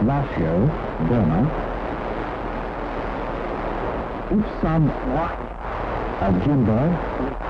[0.04, 0.68] Lashio,
[1.08, 1.40] Burma.
[4.36, 4.82] Ipsam
[5.16, 5.32] Wah
[6.28, 7.45] of Jimbo,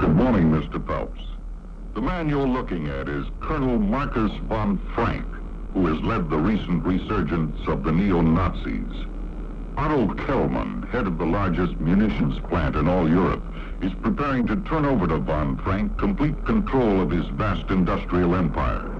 [0.00, 0.84] Good morning, Mr.
[0.84, 1.22] Phelps.
[1.94, 5.24] The man you're looking at is Colonel Marcus von Frank,
[5.72, 9.06] who has led the recent resurgence of the neo-Nazis.
[9.76, 13.44] Arnold Kellman, head of the largest munitions plant in all Europe,
[13.80, 18.90] is preparing to turn over to von Frank complete control of his vast industrial empire.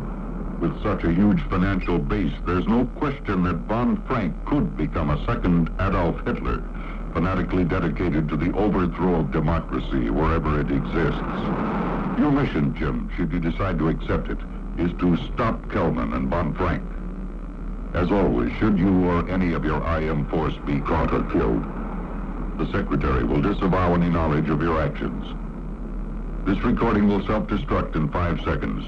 [0.61, 5.27] With such a huge financial base, there's no question that von Frank could become a
[5.27, 6.63] second Adolf Hitler,
[7.13, 11.21] fanatically dedicated to the overthrow of democracy wherever it exists.
[12.19, 14.39] Your mission, Jim, should you decide to accept it,
[14.79, 16.83] is to stop Kellman and von Frank.
[17.95, 21.63] As always, should you or any of your IM force be caught or killed,
[22.59, 25.27] the Secretary will disavow any knowledge of your actions.
[26.47, 28.85] This recording will self-destruct in five seconds.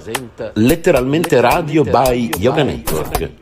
[0.55, 3.33] Letteralmente Radio by Yoga Network.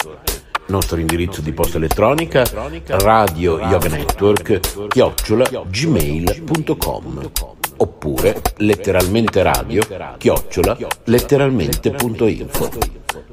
[0.68, 2.44] Nostro indirizzo di posta elettronica
[2.86, 7.30] radio yoga network chiocciola gmail.com
[7.76, 9.82] oppure letteralmente radio
[10.16, 12.70] chiocciola letteralmente.info.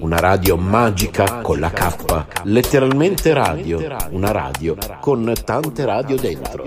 [0.00, 6.66] Una radio magica con la K, letteralmente radio, una radio con tante radio dentro.